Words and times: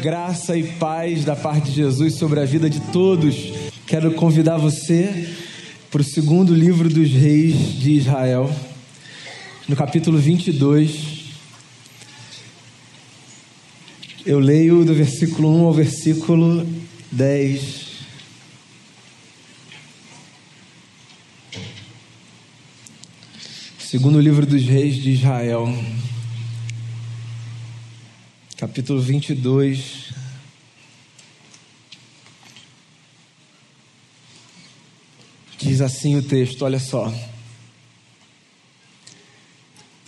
Graça 0.00 0.56
e 0.56 0.64
paz 0.78 1.22
da 1.22 1.36
parte 1.36 1.66
de 1.66 1.76
Jesus 1.76 2.14
sobre 2.14 2.40
a 2.40 2.46
vida 2.46 2.68
de 2.68 2.80
todos. 2.80 3.52
Quero 3.86 4.14
convidar 4.14 4.56
você 4.56 5.28
para 5.90 6.00
o 6.00 6.04
segundo 6.04 6.54
livro 6.54 6.88
dos 6.88 7.10
reis 7.10 7.78
de 7.78 7.92
Israel, 7.92 8.50
no 9.68 9.76
capítulo 9.76 10.16
22. 10.16 11.26
Eu 14.24 14.38
leio 14.38 14.82
do 14.82 14.94
versículo 14.94 15.54
1 15.54 15.66
ao 15.66 15.74
versículo 15.74 16.66
10. 17.12 17.86
Segundo 23.78 24.18
livro 24.18 24.46
dos 24.46 24.64
reis 24.64 24.96
de 24.96 25.10
Israel 25.10 25.68
capítulo 28.62 29.00
22. 29.00 30.12
Diz 35.58 35.80
assim 35.80 36.14
o 36.14 36.22
texto, 36.22 36.64
olha 36.64 36.78
só. 36.78 37.12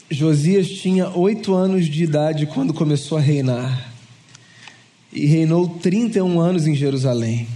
Josias 0.09 0.69
tinha 0.69 1.09
oito 1.17 1.53
anos 1.53 1.87
de 1.87 2.05
idade 2.05 2.47
quando 2.47 2.73
começou 2.73 3.19
a 3.19 3.21
reinar, 3.21 3.93
e 5.13 5.27
reinou 5.27 5.69
31 5.81 6.39
anos 6.39 6.69
em 6.69 6.77
Jerusalém. 6.77 7.49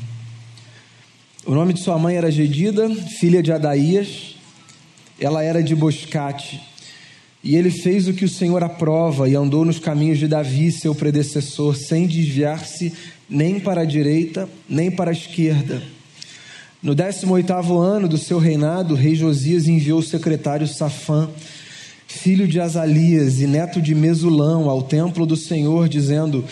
O 1.46 1.54
nome 1.54 1.74
de 1.74 1.80
sua 1.80 1.96
mãe 1.96 2.16
era 2.16 2.28
Gedida, 2.28 2.92
filha 3.20 3.40
de 3.40 3.52
Adaías, 3.52 4.34
ela 5.20 5.44
era 5.44 5.62
de 5.62 5.76
Boscate 5.76 6.67
e 7.42 7.54
ele 7.54 7.70
fez 7.70 8.08
o 8.08 8.12
que 8.12 8.24
o 8.24 8.28
Senhor 8.28 8.64
aprova 8.64 9.28
e 9.28 9.36
andou 9.36 9.64
nos 9.64 9.78
caminhos 9.78 10.18
de 10.18 10.26
Davi, 10.26 10.72
seu 10.72 10.94
predecessor, 10.94 11.76
sem 11.76 12.06
desviar-se 12.06 12.92
nem 13.28 13.60
para 13.60 13.82
a 13.82 13.84
direita, 13.84 14.48
nem 14.68 14.90
para 14.90 15.10
a 15.10 15.12
esquerda. 15.12 15.82
No 16.82 16.94
18 16.94 17.78
ano 17.78 18.08
do 18.08 18.18
seu 18.18 18.38
reinado, 18.38 18.94
o 18.94 18.96
rei 18.96 19.14
Josias 19.14 19.68
enviou 19.68 20.00
o 20.00 20.02
secretário 20.02 20.66
Safã, 20.66 21.28
filho 22.06 22.48
de 22.48 22.60
Azalias 22.60 23.40
e 23.40 23.46
neto 23.46 23.80
de 23.80 23.94
Mesulão, 23.94 24.68
ao 24.68 24.82
templo 24.82 25.26
do 25.26 25.36
Senhor, 25.36 25.88
dizendo: 25.88 26.44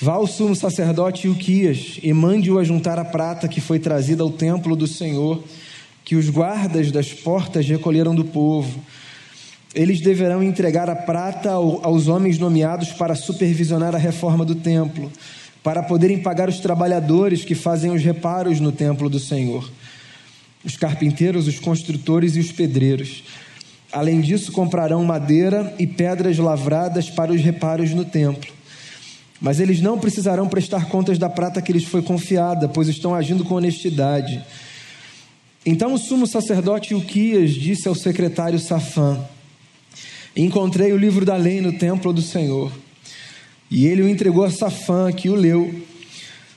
Vá 0.00 0.14
ao 0.14 0.26
sumo 0.26 0.54
sacerdote 0.54 1.26
Ilquias 1.26 1.98
e 2.02 2.12
mande-o 2.12 2.58
ajuntar 2.58 2.98
a 2.98 3.04
prata 3.04 3.48
que 3.48 3.60
foi 3.60 3.78
trazida 3.78 4.22
ao 4.22 4.30
templo 4.30 4.76
do 4.76 4.86
Senhor, 4.86 5.42
que 6.04 6.16
os 6.16 6.28
guardas 6.28 6.90
das 6.90 7.12
portas 7.12 7.66
recolheram 7.66 8.14
do 8.14 8.24
povo 8.24 8.80
eles 9.74 10.00
deverão 10.00 10.42
entregar 10.42 10.88
a 10.88 10.94
prata 10.94 11.50
aos 11.50 12.06
homens 12.06 12.38
nomeados 12.38 12.92
para 12.92 13.16
supervisionar 13.16 13.94
a 13.94 13.98
reforma 13.98 14.44
do 14.44 14.54
templo, 14.54 15.10
para 15.62 15.82
poderem 15.82 16.18
pagar 16.18 16.48
os 16.48 16.60
trabalhadores 16.60 17.44
que 17.44 17.54
fazem 17.54 17.90
os 17.90 18.02
reparos 18.02 18.60
no 18.60 18.70
templo 18.70 19.10
do 19.10 19.18
Senhor, 19.18 19.68
os 20.64 20.76
carpinteiros, 20.76 21.48
os 21.48 21.58
construtores 21.58 22.36
e 22.36 22.40
os 22.40 22.52
pedreiros. 22.52 23.24
Além 23.92 24.20
disso, 24.20 24.52
comprarão 24.52 25.04
madeira 25.04 25.74
e 25.78 25.86
pedras 25.86 26.38
lavradas 26.38 27.10
para 27.10 27.32
os 27.32 27.40
reparos 27.40 27.90
no 27.90 28.04
templo. 28.04 28.52
Mas 29.40 29.58
eles 29.58 29.80
não 29.80 29.98
precisarão 29.98 30.48
prestar 30.48 30.86
contas 30.86 31.18
da 31.18 31.28
prata 31.28 31.60
que 31.60 31.72
lhes 31.72 31.84
foi 31.84 32.02
confiada, 32.02 32.68
pois 32.68 32.88
estão 32.88 33.14
agindo 33.14 33.44
com 33.44 33.54
honestidade. 33.56 34.42
Então 35.66 35.94
o 35.94 35.98
sumo 35.98 36.26
sacerdote 36.26 36.94
Uquias 36.94 37.52
disse 37.52 37.88
ao 37.88 37.94
secretário 37.94 38.58
Safã: 38.58 39.24
Encontrei 40.36 40.92
o 40.92 40.96
livro 40.96 41.24
da 41.24 41.36
lei 41.36 41.60
no 41.60 41.72
templo 41.72 42.12
do 42.12 42.20
Senhor. 42.20 42.72
E 43.70 43.86
ele 43.86 44.02
o 44.02 44.08
entregou 44.08 44.44
a 44.44 44.50
Safã, 44.50 45.12
que 45.12 45.28
o 45.28 45.34
leu. 45.34 45.72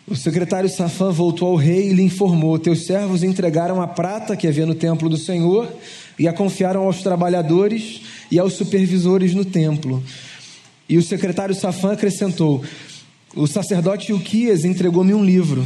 O 0.08 0.16
secretário 0.16 0.70
Safã 0.70 1.12
voltou 1.12 1.50
ao 1.50 1.56
rei 1.56 1.90
e 1.90 1.94
lhe 1.94 2.02
informou: 2.02 2.58
Teus 2.58 2.86
servos 2.86 3.24
entregaram 3.24 3.82
a 3.82 3.88
prata 3.88 4.36
que 4.36 4.48
havia 4.48 4.66
no 4.66 4.74
templo 4.74 5.08
do 5.08 5.18
Senhor 5.18 5.72
e 6.18 6.28
a 6.28 6.34
confiaram 6.34 6.84
aos 6.84 7.04
trabalhadores 7.04 8.02
e 8.32 8.40
aos 8.40 8.54
supervisores 8.54 9.36
no 9.36 9.46
templo. 9.46 10.04
E 10.90 10.98
o 10.98 11.04
secretário 11.04 11.54
Safã 11.54 11.92
acrescentou: 11.92 12.64
O 13.36 13.46
sacerdote 13.46 14.12
Uquias 14.12 14.66
entregou-me 14.66 15.14
um 15.14 15.24
livro. 15.24 15.66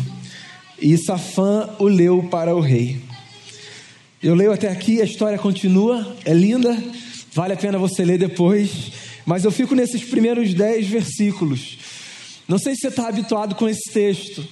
E 0.82 0.98
Safã 0.98 1.70
o 1.80 1.86
leu 1.86 2.24
para 2.24 2.54
o 2.56 2.60
rei. 2.60 3.00
Eu 4.22 4.36
leio 4.36 4.52
até 4.52 4.70
aqui, 4.70 5.02
a 5.02 5.06
história 5.06 5.38
continua, 5.38 6.16
é 6.26 6.34
linda. 6.34 6.78
Vale 7.34 7.54
a 7.54 7.58
pena 7.58 7.78
você 7.78 8.04
ler 8.04 8.18
depois, 8.18 8.92
mas 9.26 9.46
eu 9.46 9.52
fico 9.52 9.74
nesses 9.74 10.04
primeiros 10.04 10.54
dez 10.54 10.88
versículos. 10.88 11.78
Não 12.48 12.58
sei 12.58 12.76
se 12.76 12.82
você 12.82 12.88
está 12.90 13.08
habituado 13.08 13.56
com 13.56 13.70
esse 13.70 13.90
texto. 13.92 14.46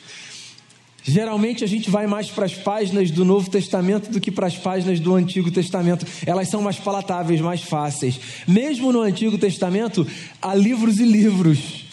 Geralmente 1.04 1.64
a 1.64 1.68
gente 1.68 1.90
vai 1.90 2.08
mais 2.08 2.30
para 2.30 2.46
as 2.46 2.54
páginas 2.54 3.12
do 3.12 3.26
Novo 3.26 3.50
Testamento 3.50 4.10
do 4.10 4.22
que 4.22 4.32
para 4.32 4.48
as 4.48 4.56
páginas 4.56 5.00
do 5.00 5.14
Antigo 5.16 5.52
Testamento. 5.52 6.06
Elas 6.26 6.50
são 6.50 6.62
mais 6.62 6.78
palatáveis, 6.78 7.42
mais 7.42 7.62
fáceis. 7.62 8.20
Mesmo 8.48 8.94
no 8.94 9.02
Antigo 9.02 9.38
Testamento, 9.38 10.08
há 10.42 10.56
livros 10.56 11.00
e 11.00 11.04
livros. 11.04 11.86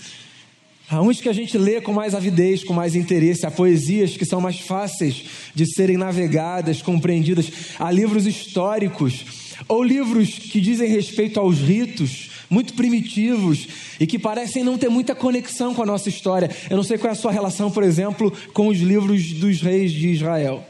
Há 0.88 1.02
uns 1.02 1.20
que 1.20 1.28
a 1.28 1.32
gente 1.32 1.58
lê 1.58 1.80
com 1.80 1.92
mais 1.92 2.14
avidez, 2.14 2.62
com 2.62 2.72
mais 2.72 2.94
interesse. 2.94 3.44
Há 3.44 3.50
poesias 3.50 4.16
que 4.16 4.24
são 4.24 4.40
mais 4.40 4.60
fáceis 4.60 5.24
de 5.52 5.66
serem 5.66 5.96
navegadas, 5.96 6.80
compreendidas. 6.80 7.50
Há 7.76 7.90
livros 7.90 8.24
históricos 8.24 9.45
ou 9.68 9.82
livros 9.82 10.30
que 10.30 10.60
dizem 10.60 10.88
respeito 10.88 11.40
aos 11.40 11.58
ritos, 11.58 12.30
muito 12.48 12.74
primitivos 12.74 13.66
e 13.98 14.06
que 14.06 14.18
parecem 14.18 14.62
não 14.62 14.78
ter 14.78 14.88
muita 14.88 15.14
conexão 15.14 15.74
com 15.74 15.82
a 15.82 15.86
nossa 15.86 16.08
história. 16.08 16.50
Eu 16.70 16.76
não 16.76 16.84
sei 16.84 16.98
qual 16.98 17.10
é 17.10 17.12
a 17.12 17.18
sua 17.18 17.32
relação, 17.32 17.70
por 17.70 17.82
exemplo, 17.82 18.32
com 18.52 18.68
os 18.68 18.78
livros 18.78 19.32
dos 19.32 19.60
reis 19.60 19.92
de 19.92 20.08
Israel. 20.08 20.64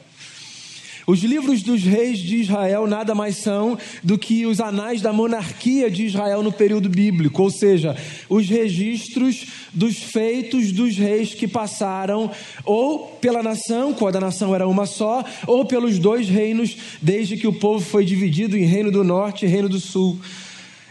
Os 1.06 1.20
livros 1.22 1.62
dos 1.62 1.84
reis 1.84 2.18
de 2.18 2.36
Israel 2.36 2.86
nada 2.86 3.14
mais 3.14 3.36
são 3.36 3.78
do 4.02 4.18
que 4.18 4.44
os 4.44 4.60
anais 4.60 5.00
da 5.00 5.12
monarquia 5.12 5.88
de 5.88 6.04
Israel 6.04 6.42
no 6.42 6.50
período 6.50 6.88
bíblico, 6.88 7.44
ou 7.44 7.50
seja, 7.50 7.96
os 8.28 8.48
registros 8.48 9.46
dos 9.72 9.98
feitos 9.98 10.72
dos 10.72 10.96
reis 10.96 11.32
que 11.32 11.46
passaram 11.46 12.30
ou 12.64 13.06
pela 13.20 13.40
nação, 13.40 13.94
quando 13.94 14.16
a 14.16 14.20
nação 14.20 14.52
era 14.52 14.66
uma 14.66 14.84
só, 14.84 15.24
ou 15.46 15.64
pelos 15.64 16.00
dois 16.00 16.28
reinos, 16.28 16.76
desde 17.00 17.36
que 17.36 17.46
o 17.46 17.52
povo 17.52 17.84
foi 17.84 18.04
dividido 18.04 18.56
em 18.56 18.64
Reino 18.64 18.90
do 18.90 19.04
Norte 19.04 19.44
e 19.44 19.48
Reino 19.48 19.68
do 19.68 19.78
Sul. 19.78 20.18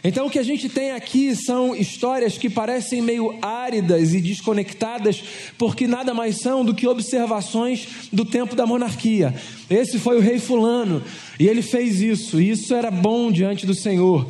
Então, 0.07 0.27
o 0.27 0.29
que 0.29 0.38
a 0.38 0.43
gente 0.43 0.69
tem 0.69 0.91
aqui 0.91 1.35
são 1.35 1.75
histórias 1.75 2.38
que 2.38 2.47
parecem 2.47 3.01
meio 3.01 3.35
áridas 3.41 4.13
e 4.13 4.21
desconectadas, 4.21 5.23
porque 5.57 5.88
nada 5.88 6.13
mais 6.13 6.38
são 6.38 6.63
do 6.63 6.75
que 6.75 6.85
observações 6.85 7.88
do 8.13 8.23
tempo 8.23 8.55
da 8.55 8.67
monarquia. 8.67 9.33
Esse 9.67 9.97
foi 9.97 10.17
o 10.17 10.19
rei 10.19 10.38
Fulano, 10.38 11.01
e 11.39 11.47
ele 11.47 11.63
fez 11.63 12.01
isso, 12.01 12.39
e 12.39 12.51
isso 12.51 12.75
era 12.75 12.91
bom 12.91 13.31
diante 13.31 13.66
do 13.66 13.73
Senhor. 13.73 14.27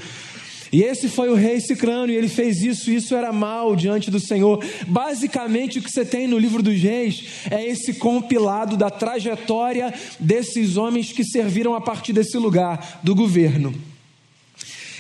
E 0.71 0.81
esse 0.81 1.09
foi 1.09 1.27
o 1.27 1.35
rei 1.35 1.59
Cicrano, 1.59 2.09
e 2.09 2.15
ele 2.15 2.29
fez 2.29 2.61
isso, 2.61 2.89
e 2.89 2.95
isso 2.95 3.13
era 3.13 3.33
mal 3.33 3.75
diante 3.75 4.09
do 4.09 4.19
Senhor. 4.19 4.63
Basicamente, 4.87 5.79
o 5.79 5.81
que 5.81 5.91
você 5.91 6.05
tem 6.05 6.25
no 6.25 6.39
livro 6.39 6.63
dos 6.63 6.79
reis 6.79 7.25
é 7.51 7.67
esse 7.67 7.95
compilado 7.95 8.77
da 8.77 8.89
trajetória 8.89 9.93
desses 10.21 10.77
homens 10.77 11.11
que 11.11 11.25
serviram 11.25 11.75
a 11.75 11.81
partir 11.81 12.13
desse 12.13 12.37
lugar, 12.37 13.01
do 13.03 13.13
governo. 13.13 13.75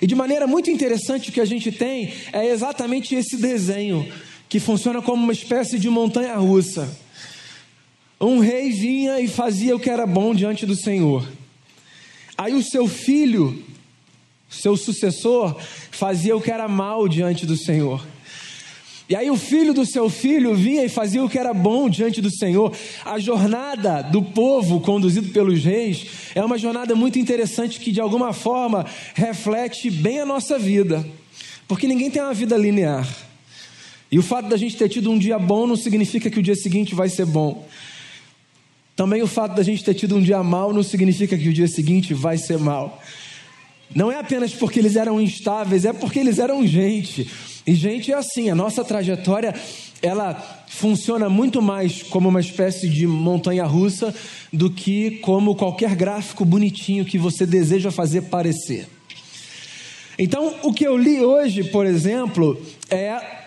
E 0.01 0.07
de 0.07 0.15
maneira 0.15 0.45
muito 0.47 0.69
interessante 0.69 1.29
o 1.29 1.33
que 1.33 1.41
a 1.41 1.45
gente 1.45 1.71
tem 1.71 2.13
é 2.33 2.47
exatamente 2.47 3.15
esse 3.15 3.37
desenho, 3.37 4.11
que 4.49 4.59
funciona 4.59 5.01
como 5.01 5.23
uma 5.23 5.33
espécie 5.33 5.79
de 5.79 5.89
montanha 5.89 6.35
russa. 6.35 6.89
Um 8.19 8.39
rei 8.39 8.71
vinha 8.71 9.19
e 9.19 9.27
fazia 9.27 9.75
o 9.75 9.79
que 9.79 9.89
era 9.89 10.05
bom 10.05 10.33
diante 10.33 10.65
do 10.65 10.75
Senhor. 10.75 11.27
Aí 12.37 12.53
o 12.53 12.63
seu 12.63 12.87
filho, 12.87 13.63
seu 14.49 14.75
sucessor, 14.75 15.57
fazia 15.91 16.35
o 16.35 16.41
que 16.41 16.51
era 16.51 16.67
mal 16.67 17.07
diante 17.07 17.45
do 17.45 17.57
Senhor. 17.57 18.05
E 19.07 19.15
aí 19.15 19.29
o 19.29 19.37
filho 19.37 19.73
do 19.73 19.85
seu 19.85 20.09
filho 20.09 20.55
vinha 20.55 20.83
e 20.83 20.89
fazia 20.89 21.23
o 21.23 21.29
que 21.29 21.37
era 21.37 21.53
bom 21.53 21.87
diante 21.87 22.21
do 22.21 22.31
Senhor. 22.31 22.75
A 23.03 23.19
jornada 23.19 24.01
do 24.01 24.23
povo 24.23 24.79
conduzido 24.79 25.31
pelos 25.31 25.63
reis 25.63 26.07
é 26.33 26.43
uma 26.43 26.57
jornada 26.57 26.95
muito 26.95 27.19
interessante 27.19 27.79
que 27.79 27.91
de 27.91 28.01
alguma 28.01 28.33
forma 28.33 28.85
reflete 29.13 29.91
bem 29.91 30.21
a 30.21 30.25
nossa 30.25 30.57
vida. 30.57 31.05
Porque 31.67 31.87
ninguém 31.87 32.09
tem 32.09 32.21
uma 32.21 32.33
vida 32.33 32.57
linear. 32.57 33.07
E 34.11 34.17
o 34.17 34.23
fato 34.23 34.49
da 34.49 34.57
gente 34.57 34.75
ter 34.75 34.89
tido 34.89 35.11
um 35.11 35.19
dia 35.19 35.37
bom 35.37 35.67
não 35.67 35.75
significa 35.75 36.29
que 36.29 36.39
o 36.39 36.43
dia 36.43 36.55
seguinte 36.55 36.95
vai 36.95 37.09
ser 37.09 37.25
bom. 37.25 37.67
Também 38.95 39.21
o 39.21 39.27
fato 39.27 39.55
da 39.55 39.63
gente 39.63 39.83
ter 39.83 39.93
tido 39.93 40.15
um 40.15 40.21
dia 40.21 40.41
mal 40.41 40.73
não 40.73 40.81
significa 40.81 41.37
que 41.37 41.49
o 41.49 41.53
dia 41.53 41.67
seguinte 41.67 42.13
vai 42.13 42.37
ser 42.37 42.57
mal. 42.57 43.01
Não 43.93 44.11
é 44.11 44.17
apenas 44.17 44.53
porque 44.53 44.79
eles 44.79 44.95
eram 44.95 45.21
instáveis, 45.21 45.85
é 45.85 45.93
porque 45.93 46.19
eles 46.19 46.39
eram 46.39 46.65
gente. 46.65 47.29
E 47.67 47.73
gente 47.73 48.11
é 48.11 48.15
assim, 48.15 48.49
a 48.49 48.55
nossa 48.55 48.83
trajetória 48.83 49.53
ela 50.01 50.65
funciona 50.67 51.29
muito 51.29 51.61
mais 51.61 52.03
como 52.03 52.29
uma 52.29 52.39
espécie 52.39 52.87
de 52.87 53.07
montanha 53.07 53.65
russa 53.65 54.13
do 54.53 54.69
que 54.69 55.11
como 55.19 55.55
qualquer 55.55 55.95
gráfico 55.95 56.45
bonitinho 56.45 57.05
que 57.05 57.17
você 57.17 57.45
deseja 57.45 57.91
fazer 57.91 58.23
parecer. 58.23 58.87
Então, 60.17 60.55
o 60.63 60.71
que 60.71 60.85
eu 60.85 60.97
li 60.97 61.19
hoje, 61.21 61.63
por 61.63 61.85
exemplo, 61.85 62.61
é 62.89 63.44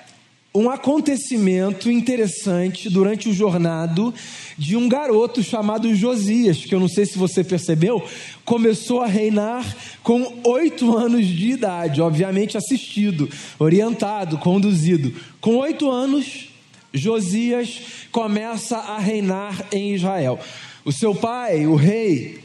um 0.58 0.68
acontecimento 0.68 1.88
interessante 1.88 2.90
durante 2.90 3.28
o 3.28 3.32
jornado 3.32 4.12
de 4.56 4.76
um 4.76 4.88
garoto 4.88 5.40
chamado 5.40 5.94
Josias, 5.94 6.64
que 6.64 6.74
eu 6.74 6.80
não 6.80 6.88
sei 6.88 7.06
se 7.06 7.16
você 7.16 7.44
percebeu, 7.44 8.04
começou 8.44 9.00
a 9.00 9.06
reinar 9.06 9.76
com 10.02 10.40
oito 10.44 10.96
anos 10.96 11.24
de 11.26 11.50
idade, 11.50 12.00
obviamente 12.00 12.56
assistido, 12.56 13.28
orientado, 13.56 14.36
conduzido. 14.38 15.14
Com 15.40 15.56
oito 15.58 15.88
anos, 15.88 16.48
Josias 16.92 17.80
começa 18.10 18.78
a 18.78 18.98
reinar 18.98 19.66
em 19.70 19.94
Israel. 19.94 20.40
O 20.84 20.90
seu 20.90 21.14
pai, 21.14 21.66
o 21.66 21.76
rei, 21.76 22.40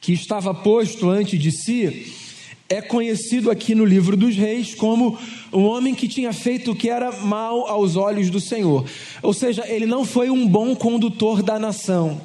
que 0.00 0.12
estava 0.12 0.54
posto 0.54 1.10
antes 1.10 1.40
de 1.40 1.50
si, 1.50 2.25
é 2.68 2.80
conhecido 2.82 3.50
aqui 3.50 3.74
no 3.74 3.84
livro 3.84 4.16
dos 4.16 4.34
reis 4.34 4.74
como 4.74 5.18
um 5.52 5.64
homem 5.64 5.94
que 5.94 6.08
tinha 6.08 6.32
feito 6.32 6.72
o 6.72 6.76
que 6.76 6.88
era 6.88 7.12
mal 7.12 7.68
aos 7.68 7.96
olhos 7.96 8.28
do 8.28 8.40
Senhor. 8.40 8.84
Ou 9.22 9.32
seja, 9.32 9.64
ele 9.68 9.86
não 9.86 10.04
foi 10.04 10.30
um 10.30 10.46
bom 10.46 10.74
condutor 10.74 11.42
da 11.42 11.58
nação. 11.58 12.20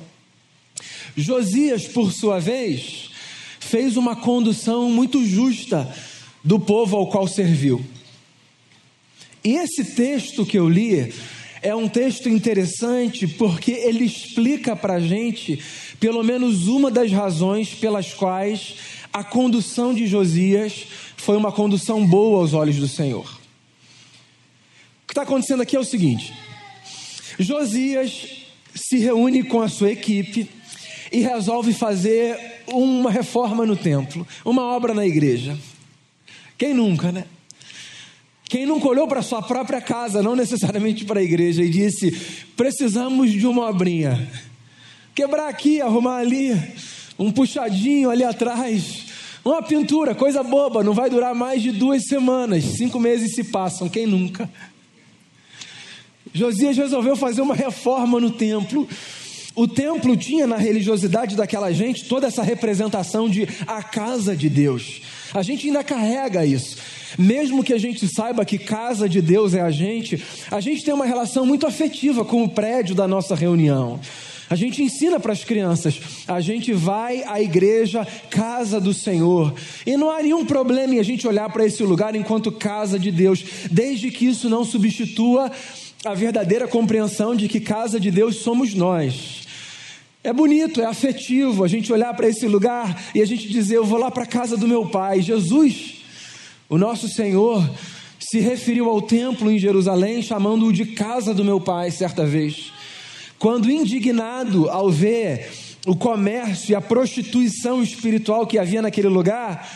Josias, 1.15 1.87
por 1.87 2.11
sua 2.11 2.39
vez, 2.39 3.11
fez 3.59 3.97
uma 3.97 4.15
condução 4.15 4.89
muito 4.89 5.23
justa 5.25 5.93
do 6.43 6.59
povo 6.59 6.97
ao 6.97 7.07
qual 7.07 7.27
serviu. 7.27 7.83
E 9.43 9.55
esse 9.55 9.83
texto 9.95 10.45
que 10.45 10.57
eu 10.57 10.67
li 10.67 11.13
é 11.61 11.75
um 11.75 11.87
texto 11.87 12.27
interessante 12.27 13.27
porque 13.27 13.71
ele 13.71 14.05
explica 14.05 14.75
para 14.75 14.95
a 14.95 14.99
gente, 14.99 15.59
pelo 15.99 16.23
menos, 16.23 16.67
uma 16.67 16.89
das 16.89 17.11
razões 17.11 17.73
pelas 17.75 18.13
quais 18.13 18.75
a 19.13 19.23
condução 19.23 19.93
de 19.93 20.07
Josias 20.07 20.87
foi 21.17 21.37
uma 21.37 21.51
condução 21.51 22.05
boa 22.05 22.39
aos 22.39 22.53
olhos 22.53 22.77
do 22.77 22.87
Senhor. 22.87 23.25
O 25.03 25.07
que 25.07 25.11
está 25.11 25.23
acontecendo 25.23 25.61
aqui 25.61 25.75
é 25.75 25.79
o 25.79 25.85
seguinte: 25.85 26.33
Josias 27.37 28.45
se 28.73 28.97
reúne 28.97 29.43
com 29.43 29.61
a 29.61 29.69
sua 29.69 29.91
equipe 29.91 30.49
e 31.11 31.19
resolve 31.19 31.73
fazer 31.73 32.63
uma 32.67 33.11
reforma 33.11 33.65
no 33.65 33.75
templo, 33.75 34.25
uma 34.45 34.63
obra 34.63 34.93
na 34.93 35.05
igreja. 35.05 35.57
Quem 36.57 36.73
nunca, 36.73 37.11
né? 37.11 37.25
Quem 38.45 38.65
nunca 38.65 38.87
olhou 38.87 39.07
para 39.07 39.21
sua 39.21 39.41
própria 39.41 39.79
casa, 39.81 40.21
não 40.21 40.35
necessariamente 40.35 41.05
para 41.05 41.19
a 41.19 41.23
igreja, 41.23 41.63
e 41.63 41.69
disse: 41.69 42.11
precisamos 42.55 43.31
de 43.31 43.47
uma 43.47 43.69
obrinha. 43.69 44.29
Quebrar 45.15 45.49
aqui, 45.49 45.81
arrumar 45.81 46.17
ali, 46.17 46.53
um 47.17 47.31
puxadinho 47.31 48.09
ali 48.09 48.23
atrás, 48.23 49.05
uma 49.43 49.61
pintura, 49.63 50.13
coisa 50.13 50.43
boba, 50.43 50.83
não 50.83 50.93
vai 50.93 51.09
durar 51.09 51.33
mais 51.33 51.61
de 51.61 51.71
duas 51.71 52.05
semanas, 52.05 52.63
cinco 52.63 52.99
meses 52.99 53.33
se 53.33 53.45
passam, 53.45 53.89
quem 53.89 54.05
nunca? 54.05 54.49
Josias 56.33 56.77
resolveu 56.77 57.15
fazer 57.15 57.41
uma 57.41 57.55
reforma 57.55 58.19
no 58.19 58.31
templo. 58.31 58.87
O 59.53 59.67
templo 59.67 60.15
tinha 60.15 60.47
na 60.47 60.55
religiosidade 60.55 61.35
daquela 61.35 61.73
gente 61.73 62.05
toda 62.05 62.27
essa 62.27 62.41
representação 62.41 63.27
de 63.27 63.47
a 63.67 63.83
casa 63.83 64.35
de 64.35 64.47
Deus. 64.47 65.01
A 65.33 65.41
gente 65.41 65.67
ainda 65.67 65.83
carrega 65.83 66.45
isso. 66.45 66.77
Mesmo 67.17 67.63
que 67.63 67.73
a 67.73 67.77
gente 67.77 68.07
saiba 68.07 68.45
que 68.45 68.57
casa 68.57 69.09
de 69.09 69.21
Deus 69.21 69.53
é 69.53 69.61
a 69.61 69.71
gente, 69.71 70.23
a 70.49 70.61
gente 70.61 70.83
tem 70.85 70.93
uma 70.93 71.05
relação 71.05 71.45
muito 71.45 71.67
afetiva 71.67 72.23
com 72.23 72.43
o 72.43 72.49
prédio 72.49 72.95
da 72.95 73.07
nossa 73.07 73.35
reunião. 73.35 73.99
A 74.51 74.55
gente 74.55 74.83
ensina 74.83 75.17
para 75.17 75.31
as 75.31 75.45
crianças, 75.45 75.97
a 76.27 76.41
gente 76.41 76.73
vai 76.73 77.23
à 77.23 77.41
igreja, 77.41 78.05
casa 78.29 78.81
do 78.81 78.93
Senhor. 78.93 79.53
E 79.85 79.95
não 79.95 80.11
há 80.11 80.21
nenhum 80.21 80.45
problema 80.45 80.93
em 80.93 80.99
a 80.99 81.03
gente 81.03 81.25
olhar 81.25 81.49
para 81.49 81.65
esse 81.65 81.81
lugar 81.83 82.17
enquanto 82.17 82.51
casa 82.51 82.99
de 82.99 83.13
Deus, 83.13 83.41
desde 83.71 84.11
que 84.11 84.25
isso 84.25 84.49
não 84.49 84.65
substitua 84.65 85.49
a 86.03 86.13
verdadeira 86.13 86.67
compreensão 86.67 87.33
de 87.33 87.47
que 87.47 87.61
casa 87.61 87.97
de 87.97 88.11
Deus 88.11 88.39
somos 88.39 88.73
nós. 88.73 89.47
É 90.21 90.33
bonito, 90.33 90.81
é 90.81 90.85
afetivo 90.85 91.63
a 91.63 91.67
gente 91.69 91.93
olhar 91.93 92.13
para 92.13 92.27
esse 92.27 92.45
lugar 92.45 93.01
e 93.15 93.21
a 93.21 93.25
gente 93.25 93.47
dizer: 93.47 93.77
Eu 93.77 93.85
vou 93.85 93.97
lá 93.97 94.11
para 94.11 94.23
a 94.23 94.27
casa 94.27 94.57
do 94.57 94.67
meu 94.67 94.85
pai. 94.85 95.21
Jesus, 95.21 96.03
o 96.67 96.77
nosso 96.77 97.07
Senhor, 97.07 97.65
se 98.19 98.41
referiu 98.41 98.89
ao 98.89 99.01
templo 99.01 99.49
em 99.49 99.57
Jerusalém, 99.57 100.21
chamando-o 100.21 100.73
de 100.73 100.87
casa 100.87 101.33
do 101.33 101.45
meu 101.45 101.61
pai, 101.61 101.89
certa 101.89 102.25
vez. 102.25 102.80
Quando 103.41 103.71
indignado 103.71 104.69
ao 104.69 104.91
ver 104.91 105.49
o 105.87 105.95
comércio 105.95 106.73
e 106.73 106.75
a 106.75 106.79
prostituição 106.79 107.81
espiritual 107.81 108.45
que 108.45 108.59
havia 108.59 108.83
naquele 108.83 109.07
lugar, 109.07 109.67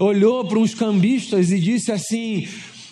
olhou 0.00 0.44
para 0.44 0.58
uns 0.58 0.74
cambistas 0.74 1.52
e 1.52 1.60
disse 1.60 1.92
assim: 1.92 2.48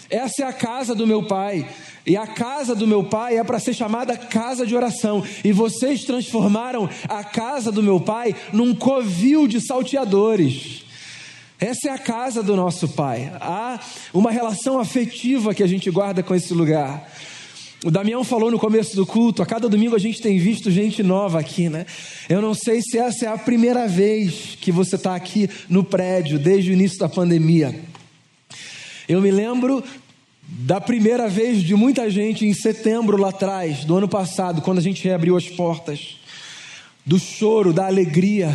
Essa 0.09 0.43
é 0.43 0.47
a 0.47 0.53
casa 0.53 0.95
do 0.95 1.05
meu 1.05 1.25
pai. 1.25 1.69
E 2.07 2.17
a 2.17 2.29
casa 2.29 2.77
do 2.77 2.87
meu 2.87 3.03
pai 3.03 3.39
é 3.39 3.43
para 3.43 3.59
ser 3.59 3.75
chamada 3.75 4.17
casa 4.17 4.65
de 4.65 4.77
oração. 4.77 5.21
E 5.43 5.51
vocês 5.51 6.05
transformaram 6.05 6.89
a 7.09 7.25
casa 7.25 7.73
do 7.73 7.83
meu 7.83 7.99
pai 7.99 8.33
num 8.53 8.73
covil 8.73 9.49
de 9.49 9.61
salteadores. 9.61 10.85
Essa 11.59 11.89
é 11.89 11.91
a 11.91 11.99
casa 11.99 12.41
do 12.41 12.55
nosso 12.55 12.87
pai. 12.91 13.33
Há 13.41 13.81
uma 14.15 14.31
relação 14.31 14.79
afetiva 14.79 15.53
que 15.53 15.65
a 15.65 15.67
gente 15.67 15.91
guarda 15.91 16.23
com 16.23 16.37
esse 16.37 16.55
lugar. 16.55 17.05
O 17.83 17.91
Damião 17.91 18.23
falou 18.23 18.51
no 18.51 18.59
começo 18.59 18.95
do 18.95 19.07
culto, 19.07 19.43
a 19.43 19.47
cada 19.47 19.67
domingo 19.67 19.97
a 19.97 19.99
gente 19.99 20.21
tem 20.21 20.39
visto 20.39 20.71
gente 20.71 21.03
nova 21.03 21.41
aqui, 21.41 21.71
né? 21.71 21.87
Eu 22.29 22.43
não 22.43 22.53
sei 22.53 22.83
se 22.83 22.99
essa 22.99 23.25
é 23.25 23.29
a 23.29 23.39
primeira 23.39 23.89
vez 23.89 24.59
que 24.61 24.71
você 24.71 24.97
está 24.97 25.15
aqui 25.15 25.49
no 25.67 25.83
prédio, 25.83 26.39
desde 26.39 26.71
o 26.71 26.75
início 26.75 26.99
da 26.99 27.09
pandemia. 27.09 27.75
Eu 29.09 29.23
me 29.23 29.31
lembro 29.31 29.83
da 30.43 30.79
primeira 30.79 31.27
vez 31.27 31.63
de 31.63 31.75
muita 31.75 32.11
gente 32.11 32.45
em 32.45 32.53
setembro 32.53 33.17
lá 33.17 33.31
atrás, 33.31 33.83
do 33.87 33.97
ano 33.97 34.09
passado, 34.09 34.61
quando 34.61 34.77
a 34.77 34.83
gente 34.83 35.03
reabriu 35.03 35.35
as 35.35 35.49
portas, 35.49 36.17
do 37.07 37.19
choro, 37.19 37.73
da 37.73 37.87
alegria, 37.87 38.55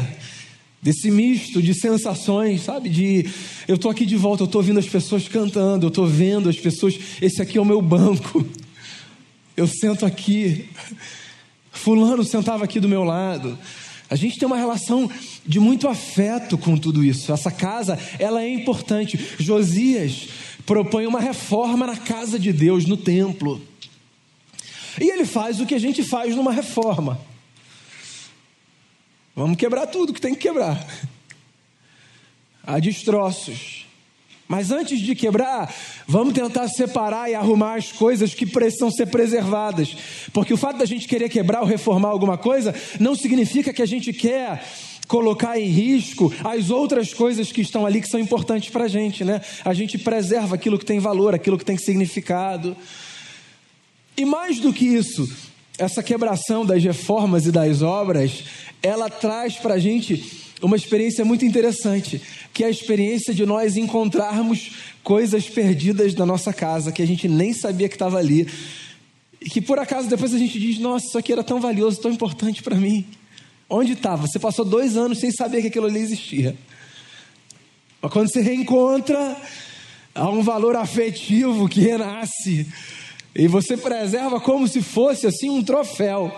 desse 0.83 1.10
misto 1.10 1.63
de 1.63 1.74
sensações, 1.74 2.62
sabe? 2.62 2.89
De 2.89 3.27
eu 3.68 3.74
estou 3.74 3.89
aqui 3.89 4.06
de 4.06 4.16
volta, 4.16 4.44
eu 4.44 4.45
estou 4.45 4.62
ouvindo 4.62 4.77
as 4.77 4.88
pessoas 4.88 5.27
cantando, 5.27 5.88
eu 5.88 5.89
estou 5.89 6.06
vendo 6.06 6.48
as 6.48 6.57
pessoas, 6.57 6.95
esse 7.19 7.42
aqui 7.42 7.57
é 7.57 7.62
o 7.62 7.66
meu 7.66 7.81
banco. 7.81 8.45
Eu 9.56 9.68
sento 9.68 10.06
aqui, 10.06 10.69
Fulano 11.72 12.24
sentava 12.24 12.66
aqui 12.66 12.80
do 12.80 12.90
meu 12.90 13.04
lado. 13.04 13.57
A 14.10 14.16
gente 14.16 14.38
tem 14.38 14.46
uma 14.46 14.57
relação 14.57 15.10
de 15.46 15.60
muito 15.60 15.88
afeto 15.88 16.57
com 16.57 16.78
tudo 16.78 17.04
isso. 17.04 17.31
Essa 17.31 17.50
casa, 17.50 17.98
ela 18.19 18.42
é 18.42 18.50
importante. 18.50 19.18
Josias 19.40 20.28
propõe 20.66 21.07
uma 21.07 21.19
reforma 21.19 21.88
na 21.88 21.98
casa 21.98 22.38
de 22.38 22.52
Deus, 22.52 22.86
no 22.86 22.98
templo. 22.98 23.62
E 25.00 25.10
ele 25.10 25.25
faz 25.25 25.60
o 25.60 25.66
que 25.66 25.75
a 25.75 25.80
gente 25.80 26.04
faz 26.04 26.36
numa 26.36 26.51
reforma. 26.51 27.20
Vamos 29.36 29.58
quebrar 29.58 29.88
tudo 29.88 30.13
que 30.13 30.22
tem 30.22 30.34
que 30.34 30.41
quebrar. 30.41 30.86
Há 32.63 32.80
destroços. 32.80 33.75
Mas 34.48 34.72
antes 34.72 35.00
de 35.00 35.16
quebrar, 35.16 35.74
vamos 36.08 36.34
tentar 36.34 36.68
separar 36.68 37.30
e 37.30 37.36
arrumar 37.36 37.75
as 37.75 37.92
coisas 37.92 38.34
que 38.36 38.46
precisam 38.46 38.92
ser 38.92 39.08
preservadas. 39.08 39.98
Porque 40.32 40.54
o 40.54 40.58
fato 40.58 40.78
da 40.78 40.86
gente 40.86 41.08
querer 41.08 41.30
quebrar 41.30 41.62
ou 41.62 41.68
reformar 41.68 42.10
alguma 42.10 42.38
coisa 42.38 42.74
não 43.00 43.16
significa 43.16 43.74
que 43.74 43.82
a 43.82 43.88
gente 43.88 44.14
quer 44.14 44.64
colocar 45.08 45.60
em 45.60 45.66
risco 45.66 46.34
as 46.44 46.70
outras 46.70 47.14
coisas 47.14 47.52
que 47.52 47.62
estão 47.62 47.86
ali 47.86 48.02
que 48.02 48.10
são 48.10 48.20
importantes 48.20 48.70
para 48.70 48.86
a 48.86 48.88
gente, 48.88 49.24
né? 49.24 49.42
A 49.64 49.74
gente 49.74 49.98
preserva 49.98 50.56
aquilo 50.56 50.78
que 50.78 50.86
tem 50.86 51.00
valor, 51.00 51.34
aquilo 51.34 51.58
que 51.58 51.66
tem 51.66 51.78
significado. 51.78 52.78
E 54.16 54.25
mais 54.25 54.60
do 54.60 54.72
que 54.72 54.86
isso, 54.86 55.28
essa 55.78 56.04
quebração 56.04 56.66
das 56.66 56.84
reformas 56.84 57.46
e 57.46 57.52
das 57.52 57.82
obras, 57.82 58.44
ela 58.82 59.10
traz 59.10 59.56
para 59.56 59.74
a 59.74 59.80
gente 59.80 60.45
uma 60.62 60.76
experiência 60.76 61.26
muito 61.26 61.46
interessante, 61.46 62.22
que 62.54 62.64
é 62.64 62.68
a 62.68 62.70
experiência 62.70 63.34
de 63.34 63.46
nós 63.46 63.76
encontrarmos 63.76 64.72
coisas 65.04 65.48
perdidas 65.50 66.14
da 66.14 66.26
nossa 66.26 66.54
casa 66.54 66.92
que 66.92 67.02
a 67.02 67.08
gente 67.08 67.28
nem 67.28 67.54
sabia 67.54 67.90
que 67.90 67.96
estava 67.96 68.18
ali. 68.18 68.48
E 69.42 69.50
que 69.50 69.62
por 69.62 69.78
acaso 69.78 70.08
depois 70.08 70.34
a 70.34 70.38
gente 70.38 70.60
diz: 70.60 70.80
Nossa, 70.80 71.06
isso 71.08 71.18
aqui 71.18 71.34
era 71.34 71.44
tão 71.44 71.60
valioso, 71.60 72.00
tão 72.00 72.12
importante 72.12 72.64
para 72.64 72.76
mim. 72.76 73.06
Onde 73.70 73.94
estava? 73.94 74.28
Você 74.28 74.40
passou 74.40 74.64
dois 74.64 74.96
anos 74.96 75.20
sem 75.20 75.32
saber 75.32 75.62
que 75.62 75.68
aquilo 75.68 75.88
ali 75.88 76.00
existia. 76.00 76.56
Mas 78.02 78.12
quando 78.12 78.32
você 78.32 78.42
reencontra, 78.42 79.36
há 80.14 80.30
um 80.30 80.42
valor 80.42 80.76
afetivo 80.76 81.68
que 81.68 81.82
renasce. 81.82 82.68
E 83.36 83.48
você 83.48 83.76
preserva 83.76 84.40
como 84.40 84.68
se 84.68 84.82
fosse 84.82 85.28
assim 85.28 85.50
um 85.50 85.64
troféu. 85.64 86.34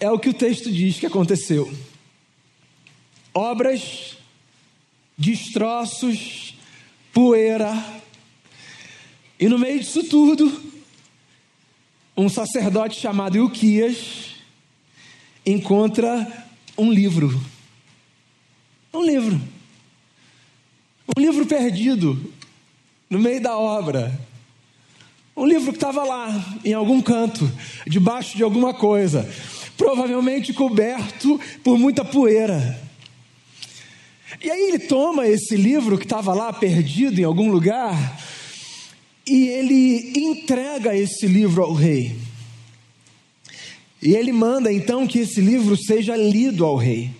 É 0.00 0.10
o 0.10 0.18
que 0.18 0.30
o 0.30 0.34
texto 0.34 0.72
diz 0.72 0.98
que 0.98 1.06
aconteceu 1.06 1.70
obras, 3.34 4.16
destroços, 5.18 6.54
poeira. 7.12 7.74
E 9.38 9.48
no 9.48 9.58
meio 9.58 9.80
disso 9.80 10.04
tudo, 10.04 10.72
um 12.16 12.28
sacerdote 12.28 13.00
chamado 13.00 13.36
Ilquias 13.36 14.36
encontra 15.44 16.46
um 16.78 16.90
livro. 16.90 17.40
Um 18.92 19.02
livro. 19.02 19.40
Um 21.16 21.20
livro 21.20 21.44
perdido 21.46 22.32
no 23.10 23.18
meio 23.18 23.42
da 23.42 23.58
obra. 23.58 24.18
Um 25.36 25.44
livro 25.44 25.72
que 25.72 25.78
estava 25.78 26.04
lá, 26.04 26.28
em 26.64 26.72
algum 26.72 27.02
canto, 27.02 27.50
debaixo 27.86 28.36
de 28.36 28.44
alguma 28.44 28.72
coisa, 28.72 29.28
provavelmente 29.76 30.52
coberto 30.52 31.40
por 31.64 31.76
muita 31.76 32.04
poeira. 32.04 32.83
E 34.42 34.50
aí 34.50 34.68
ele 34.68 34.78
toma 34.78 35.26
esse 35.26 35.56
livro 35.56 35.96
que 35.96 36.04
estava 36.04 36.34
lá 36.34 36.52
perdido 36.52 37.20
em 37.20 37.24
algum 37.24 37.50
lugar 37.50 38.20
e 39.26 39.48
ele 39.48 40.12
entrega 40.18 40.94
esse 40.94 41.26
livro 41.26 41.62
ao 41.62 41.72
rei. 41.72 42.16
E 44.02 44.14
ele 44.14 44.32
manda 44.32 44.72
então 44.72 45.06
que 45.06 45.20
esse 45.20 45.40
livro 45.40 45.76
seja 45.76 46.16
lido 46.16 46.64
ao 46.64 46.76
rei. 46.76 47.10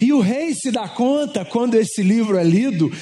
E 0.00 0.12
o 0.12 0.20
rei 0.20 0.54
se 0.54 0.70
dá 0.70 0.88
conta, 0.88 1.44
quando 1.44 1.74
esse 1.74 2.02
livro 2.02 2.36
é 2.36 2.44
lido, 2.44 2.92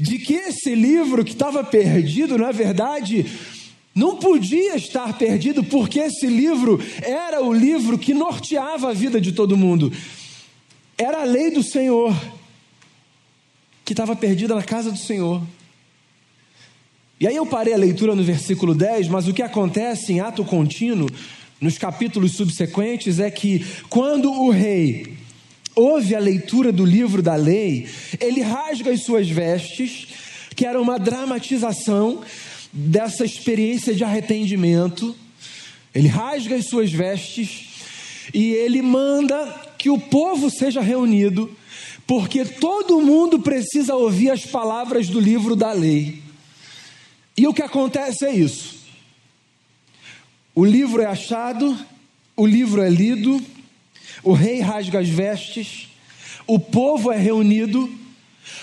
de 0.00 0.18
que 0.18 0.34
esse 0.34 0.74
livro 0.74 1.24
que 1.24 1.32
estava 1.32 1.64
perdido, 1.64 2.36
na 2.36 2.52
verdade, 2.52 3.24
não 3.94 4.16
podia 4.16 4.76
estar 4.76 5.16
perdido, 5.18 5.64
porque 5.64 6.00
esse 6.00 6.26
livro 6.26 6.80
era 7.02 7.42
o 7.42 7.52
livro 7.52 7.98
que 7.98 8.14
norteava 8.14 8.90
a 8.90 8.94
vida 8.94 9.20
de 9.20 9.32
todo 9.32 9.56
mundo. 9.56 9.92
Era 11.00 11.20
a 11.20 11.24
lei 11.24 11.52
do 11.52 11.62
Senhor, 11.62 12.12
que 13.84 13.92
estava 13.92 14.16
perdida 14.16 14.52
na 14.52 14.64
casa 14.64 14.90
do 14.90 14.98
Senhor. 14.98 15.40
E 17.20 17.26
aí 17.28 17.36
eu 17.36 17.46
parei 17.46 17.72
a 17.72 17.76
leitura 17.76 18.16
no 18.16 18.22
versículo 18.24 18.74
10, 18.74 19.06
mas 19.06 19.28
o 19.28 19.32
que 19.32 19.40
acontece 19.40 20.12
em 20.12 20.18
ato 20.18 20.44
contínuo, 20.44 21.08
nos 21.60 21.78
capítulos 21.78 22.32
subsequentes, 22.32 23.20
é 23.20 23.30
que 23.30 23.64
quando 23.88 24.28
o 24.28 24.50
rei 24.50 25.16
ouve 25.72 26.16
a 26.16 26.18
leitura 26.18 26.72
do 26.72 26.84
livro 26.84 27.22
da 27.22 27.36
lei, 27.36 27.88
ele 28.18 28.40
rasga 28.40 28.90
as 28.90 29.04
suas 29.04 29.28
vestes, 29.28 30.08
que 30.56 30.66
era 30.66 30.82
uma 30.82 30.98
dramatização 30.98 32.22
dessa 32.72 33.24
experiência 33.24 33.94
de 33.94 34.02
arrependimento. 34.02 35.14
Ele 35.94 36.08
rasga 36.08 36.56
as 36.56 36.66
suas 36.66 36.90
vestes 36.90 37.68
e 38.34 38.50
ele 38.50 38.82
manda 38.82 39.67
que 39.78 39.88
o 39.88 39.98
povo 39.98 40.50
seja 40.50 40.80
reunido, 40.80 41.56
porque 42.06 42.44
todo 42.44 43.00
mundo 43.00 43.38
precisa 43.38 43.94
ouvir 43.94 44.30
as 44.30 44.44
palavras 44.44 45.08
do 45.08 45.20
livro 45.20 45.54
da 45.54 45.72
lei. 45.72 46.22
E 47.36 47.46
o 47.46 47.54
que 47.54 47.62
acontece 47.62 48.26
é 48.26 48.34
isso: 48.34 48.76
o 50.54 50.64
livro 50.64 51.00
é 51.00 51.06
achado, 51.06 51.78
o 52.36 52.44
livro 52.44 52.82
é 52.82 52.90
lido, 52.90 53.40
o 54.24 54.32
rei 54.32 54.60
rasga 54.60 54.98
as 54.98 55.08
vestes, 55.08 55.88
o 56.46 56.58
povo 56.58 57.12
é 57.12 57.16
reunido, 57.16 57.88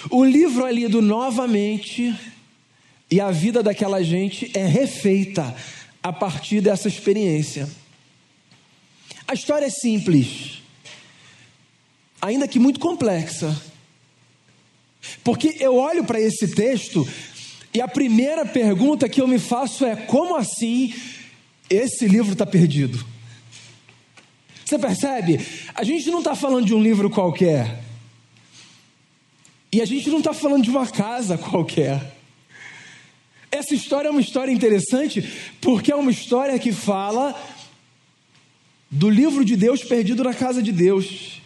o 0.09 0.23
livro 0.25 0.65
é 0.65 0.73
lido 0.73 1.01
novamente 1.01 2.13
e 3.09 3.21
a 3.21 3.31
vida 3.31 3.63
daquela 3.63 4.03
gente 4.03 4.51
é 4.53 4.65
refeita 4.65 5.55
a 6.03 6.11
partir 6.11 6.61
dessa 6.61 6.87
experiência. 6.87 7.69
A 9.27 9.33
história 9.33 9.65
é 9.65 9.69
simples, 9.69 10.61
ainda 12.25 12.47
que 12.47 12.57
muito 12.57 12.79
complexa. 12.79 13.55
Porque 15.23 15.57
eu 15.59 15.75
olho 15.75 16.03
para 16.03 16.19
esse 16.19 16.47
texto 16.55 17.07
e 17.71 17.79
a 17.79 17.87
primeira 17.87 18.45
pergunta 18.45 19.07
que 19.07 19.21
eu 19.21 19.27
me 19.27 19.37
faço 19.37 19.85
é: 19.85 19.95
como 19.95 20.35
assim 20.35 20.93
esse 21.69 22.07
livro 22.07 22.33
está 22.33 22.45
perdido? 22.45 23.05
Você 24.65 24.79
percebe? 24.79 25.39
A 25.75 25.83
gente 25.83 26.09
não 26.09 26.19
está 26.19 26.35
falando 26.35 26.65
de 26.65 26.73
um 26.73 26.81
livro 26.81 27.09
qualquer. 27.09 27.83
E 29.71 29.79
a 29.79 29.85
gente 29.85 30.09
não 30.09 30.17
está 30.17 30.33
falando 30.33 30.63
de 30.63 30.71
uma 30.71 30.87
casa 30.87 31.37
qualquer. 31.37 32.15
Essa 33.51 33.75
história 33.75 34.07
é 34.07 34.11
uma 34.11 34.21
história 34.21 34.51
interessante 34.51 35.21
porque 35.61 35.91
é 35.91 35.95
uma 35.95 36.09
história 36.09 36.57
que 36.57 36.71
fala 36.71 37.39
do 38.89 39.09
livro 39.09 39.45
de 39.45 39.55
Deus 39.55 39.83
perdido 39.83 40.23
na 40.23 40.33
casa 40.33 40.63
de 40.63 40.71
Deus. 40.71 41.44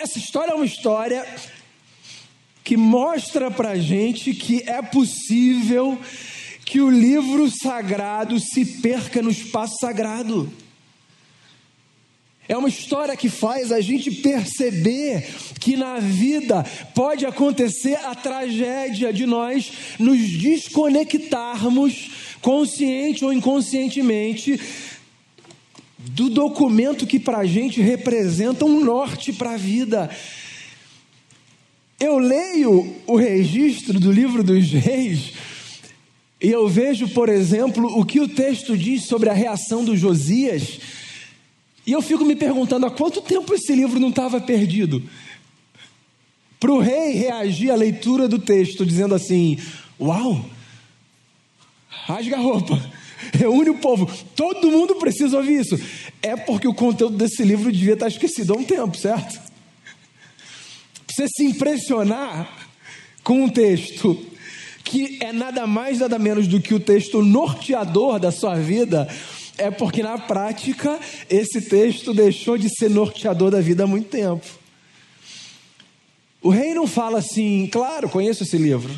Essa 0.00 0.18
história 0.18 0.52
é 0.52 0.54
uma 0.54 0.64
história 0.64 1.26
que 2.64 2.74
mostra 2.74 3.50
para 3.50 3.76
gente 3.76 4.32
que 4.32 4.62
é 4.66 4.80
possível 4.80 6.00
que 6.64 6.80
o 6.80 6.88
livro 6.88 7.50
sagrado 7.50 8.40
se 8.40 8.64
perca 8.80 9.20
no 9.20 9.30
espaço 9.30 9.74
sagrado. 9.78 10.50
É 12.48 12.56
uma 12.56 12.70
história 12.70 13.14
que 13.14 13.28
faz 13.28 13.70
a 13.70 13.82
gente 13.82 14.10
perceber 14.10 15.28
que 15.60 15.76
na 15.76 15.98
vida 15.98 16.64
pode 16.94 17.26
acontecer 17.26 17.98
a 18.02 18.14
tragédia 18.14 19.12
de 19.12 19.26
nós 19.26 19.70
nos 19.98 20.18
desconectarmos, 20.18 22.10
consciente 22.40 23.22
ou 23.22 23.34
inconscientemente, 23.34 24.58
do 26.02 26.30
documento 26.30 27.06
que 27.06 27.18
para 27.18 27.38
a 27.38 27.46
gente 27.46 27.80
representa 27.80 28.64
um 28.64 28.84
norte 28.84 29.32
para 29.32 29.52
a 29.52 29.56
vida. 29.56 30.10
Eu 31.98 32.18
leio 32.18 32.96
o 33.06 33.16
registro 33.16 34.00
do 34.00 34.10
livro 34.10 34.42
dos 34.42 34.70
reis 34.70 35.32
e 36.40 36.48
eu 36.48 36.66
vejo, 36.68 37.08
por 37.08 37.28
exemplo, 37.28 37.86
o 37.98 38.04
que 38.04 38.20
o 38.20 38.28
texto 38.28 38.76
diz 38.76 39.04
sobre 39.04 39.28
a 39.28 39.34
reação 39.34 39.84
do 39.84 39.94
Josias 39.96 40.80
e 41.86 41.92
eu 41.92 42.00
fico 42.00 42.24
me 42.24 42.36
perguntando 42.36 42.86
há 42.86 42.90
quanto 42.90 43.20
tempo 43.20 43.52
esse 43.54 43.74
livro 43.74 43.98
não 43.98 44.10
estava 44.10 44.40
perdido? 44.40 45.02
Para 46.58 46.72
o 46.72 46.78
rei 46.78 47.14
reagir 47.14 47.70
à 47.70 47.74
leitura 47.74 48.28
do 48.28 48.38
texto, 48.38 48.84
dizendo 48.84 49.14
assim: 49.14 49.58
Uau, 49.98 50.44
rasga 51.88 52.36
a 52.36 52.40
roupa, 52.40 52.80
reúne 53.32 53.70
o 53.70 53.78
povo, 53.78 54.10
todo 54.34 54.70
mundo 54.70 54.96
precisa 54.96 55.36
ouvir 55.36 55.60
isso. 55.60 55.78
É 56.22 56.36
porque 56.36 56.66
o 56.66 56.74
conteúdo 56.74 57.16
desse 57.16 57.42
livro 57.42 57.70
devia 57.70 57.94
estar 57.94 58.08
esquecido 58.08 58.52
há 58.52 58.56
um 58.56 58.64
tempo, 58.64 58.96
certo? 58.96 59.40
Você 61.10 61.26
se 61.28 61.44
impressionar 61.44 62.68
com 63.22 63.44
um 63.44 63.48
texto 63.48 64.26
que 64.84 65.18
é 65.22 65.32
nada 65.32 65.66
mais, 65.66 65.98
nada 65.98 66.18
menos 66.18 66.48
do 66.48 66.60
que 66.60 66.74
o 66.74 66.80
texto 66.80 67.22
norteador 67.22 68.18
da 68.18 68.32
sua 68.32 68.56
vida, 68.56 69.08
é 69.56 69.70
porque 69.70 70.02
na 70.02 70.18
prática 70.18 70.98
esse 71.28 71.60
texto 71.60 72.14
deixou 72.14 72.56
de 72.56 72.68
ser 72.68 72.90
norteador 72.90 73.50
da 73.50 73.60
vida 73.60 73.84
há 73.84 73.86
muito 73.86 74.08
tempo. 74.08 74.44
O 76.42 76.48
rei 76.48 76.74
não 76.74 76.86
fala 76.86 77.18
assim, 77.18 77.68
claro, 77.70 78.08
conheço 78.08 78.42
esse 78.42 78.56
livro, 78.56 78.90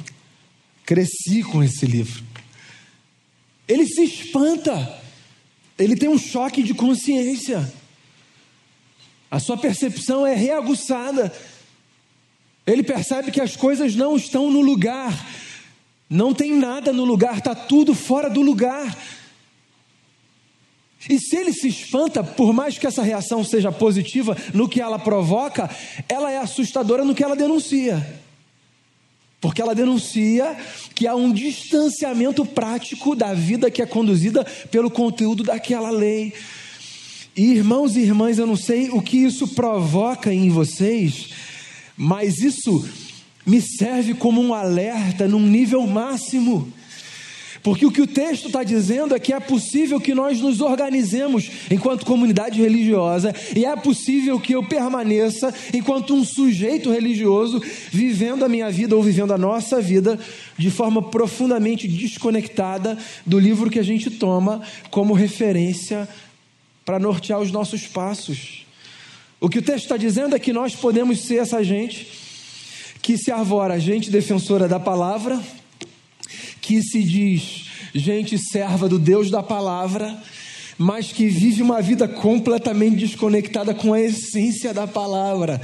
cresci 0.87 1.43
com 1.43 1.62
esse 1.62 1.85
livro. 1.85 2.32
Ele 3.69 3.87
se 3.87 4.02
espanta, 4.02 5.00
ele 5.78 5.97
tem 5.97 6.09
um 6.09 6.19
choque 6.19 6.62
de 6.62 6.75
consciência, 6.75 7.73
a 9.31 9.38
sua 9.38 9.57
percepção 9.57 10.26
é 10.26 10.35
reaguçada, 10.35 11.33
ele 12.66 12.83
percebe 12.83 13.31
que 13.31 13.40
as 13.40 13.57
coisas 13.57 13.97
não 13.97 14.16
estão 14.16 14.50
no 14.50 14.61
lugar, 14.61 15.26
não 16.09 16.35
tem 16.35 16.52
nada 16.52 16.92
no 16.92 17.04
lugar, 17.04 17.38
está 17.38 17.54
tudo 17.54 17.95
fora 17.95 18.28
do 18.28 18.42
lugar. 18.42 18.97
E 21.09 21.19
se 21.19 21.37
ele 21.37 21.52
se 21.52 21.69
espanta, 21.69 22.23
por 22.23 22.52
mais 22.52 22.78
que 22.78 22.87
essa 22.87 23.02
reação 23.02 23.42
seja 23.42 23.73
positiva 23.73 24.37
no 24.54 24.69
que 24.69 24.81
ela 24.81 24.99
provoca, 24.99 25.69
ela 26.09 26.31
é 26.31 26.38
assustadora 26.38 27.04
no 27.04 27.14
que 27.14 27.25
ela 27.25 27.35
denuncia. 27.35 28.21
Porque 29.42 29.61
ela 29.61 29.75
denuncia 29.75 30.56
que 30.94 31.04
há 31.04 31.16
um 31.16 31.32
distanciamento 31.32 32.46
prático 32.46 33.16
da 33.16 33.34
vida 33.34 33.72
que 33.72 33.82
é 33.82 33.87
conduzida 33.87 34.44
pelo 34.70 34.88
conteúdo 34.88 35.42
daquela 35.42 35.90
lei. 35.90 36.32
E 37.37 37.46
irmãos 37.46 37.96
e 37.96 38.00
irmãs, 38.00 38.38
eu 38.38 38.46
não 38.46 38.56
sei 38.56 38.88
o 38.90 39.02
que 39.02 39.16
isso 39.16 39.49
provoca 39.49 40.32
em 40.32 40.49
vocês, 40.49 41.30
mas 41.96 42.38
isso 42.38 42.88
me 43.44 43.61
serve 43.61 44.14
como 44.14 44.40
um 44.40 44.54
alerta 44.54 45.26
num 45.26 45.44
nível 45.44 45.84
máximo 45.88 46.72
porque 47.62 47.87
o 47.87 47.92
que 47.92 48.02
o 48.02 48.07
texto 48.07 48.47
está 48.47 48.64
dizendo 48.64 49.14
é 49.14 49.21
que 49.21 49.33
é 49.33 49.38
possível 49.38 50.00
que 50.00 50.14
nós 50.14 50.40
nos 50.40 50.61
organizemos 50.61 51.50
enquanto 51.71 52.04
comunidade 52.04 52.61
religiosa, 52.61 53.33
e 53.54 53.64
é 53.64 53.75
possível 53.76 54.40
que 54.40 54.54
eu 54.54 54.64
permaneça 54.64 55.54
enquanto 55.73 56.14
um 56.14 56.25
sujeito 56.25 56.90
religioso, 56.90 57.62
vivendo 57.90 58.45
a 58.45 58.49
minha 58.49 58.71
vida 58.71 58.97
ou 58.97 59.02
vivendo 59.02 59.33
a 59.33 59.38
nossa 59.38 59.81
vida 59.81 60.19
de 60.59 60.71
forma 60.71 61.00
profundamente 61.02 61.87
desconectada 61.87 62.99
do 63.25 63.38
livro 63.38 63.71
que 63.71 63.78
a 63.78 63.85
gente 63.85 64.11
toma 64.11 64.61
como 64.90 65.14
referência 65.14 66.09
para 66.85 66.99
nortear 66.99 67.40
os 67.40 67.52
nossos 67.52 67.87
passos. 67.87 68.66
O 69.40 69.49
que 69.49 69.59
o 69.59 69.62
texto 69.62 69.85
está 69.85 69.97
dizendo 69.97 70.35
é 70.35 70.38
que 70.38 70.52
nós 70.52 70.75
podemos 70.75 71.21
ser 71.21 71.37
essa 71.37 71.62
gente 71.62 72.09
que 73.00 73.16
se 73.16 73.31
arvora, 73.31 73.78
gente 73.78 74.11
defensora 74.11 74.69
da 74.69 74.78
palavra, 74.78 75.40
que 76.62 76.81
se 76.81 77.02
diz 77.02 77.66
gente 77.95 78.38
serva 78.38 78.88
do 78.88 78.99
Deus 78.99 79.31
da 79.31 79.42
palavra, 79.42 80.16
mas 80.78 81.12
que 81.12 81.28
vive 81.28 81.61
uma 81.61 81.83
vida 81.83 82.09
completamente 82.09 82.97
desconectada 82.97 83.75
com 83.75 83.92
a 83.92 84.00
essência 84.00 84.73
da 84.73 84.87
palavra. 84.87 85.61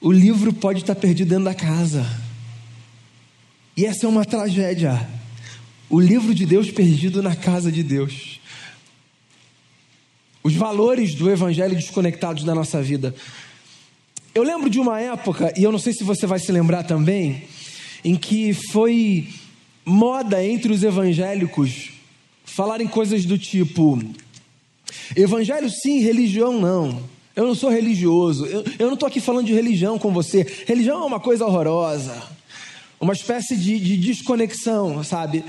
O 0.00 0.10
livro 0.10 0.52
pode 0.52 0.80
estar 0.80 0.94
perdido 0.94 1.28
dentro 1.28 1.44
da 1.44 1.54
casa. 1.54 2.06
E 3.76 3.84
essa 3.84 4.06
é 4.06 4.08
uma 4.08 4.24
tragédia. 4.24 5.06
O 5.90 6.00
livro 6.00 6.34
de 6.34 6.46
Deus 6.46 6.70
perdido 6.70 7.22
na 7.22 7.34
casa 7.34 7.70
de 7.70 7.82
Deus. 7.82 8.40
Os 10.42 10.54
valores 10.54 11.14
do 11.14 11.30
evangelho 11.30 11.74
desconectados 11.74 12.44
da 12.44 12.54
nossa 12.54 12.80
vida. 12.82 13.14
Eu 14.34 14.42
lembro 14.42 14.68
de 14.68 14.78
uma 14.78 15.00
época, 15.00 15.52
e 15.56 15.62
eu 15.62 15.72
não 15.72 15.78
sei 15.78 15.92
se 15.92 16.04
você 16.04 16.26
vai 16.26 16.38
se 16.38 16.50
lembrar 16.50 16.82
também, 16.82 17.44
em 18.04 18.14
que 18.16 18.52
foi 18.52 19.28
moda 19.84 20.44
entre 20.44 20.72
os 20.72 20.82
evangélicos 20.82 21.90
falarem 22.44 22.86
coisas 22.86 23.24
do 23.24 23.38
tipo: 23.38 23.98
evangelho 25.16 25.68
sim, 25.70 26.00
religião 26.00 26.60
não. 26.60 27.02
Eu 27.34 27.46
não 27.46 27.54
sou 27.54 27.70
religioso. 27.70 28.46
Eu, 28.46 28.64
eu 28.78 28.86
não 28.86 28.94
estou 28.94 29.08
aqui 29.08 29.20
falando 29.20 29.46
de 29.46 29.52
religião 29.52 29.98
com 29.98 30.12
você. 30.12 30.46
Religião 30.66 31.02
é 31.02 31.04
uma 31.04 31.18
coisa 31.18 31.44
horrorosa. 31.44 32.22
Uma 33.00 33.12
espécie 33.12 33.56
de, 33.56 33.80
de 33.80 33.96
desconexão, 33.96 35.02
sabe? 35.02 35.44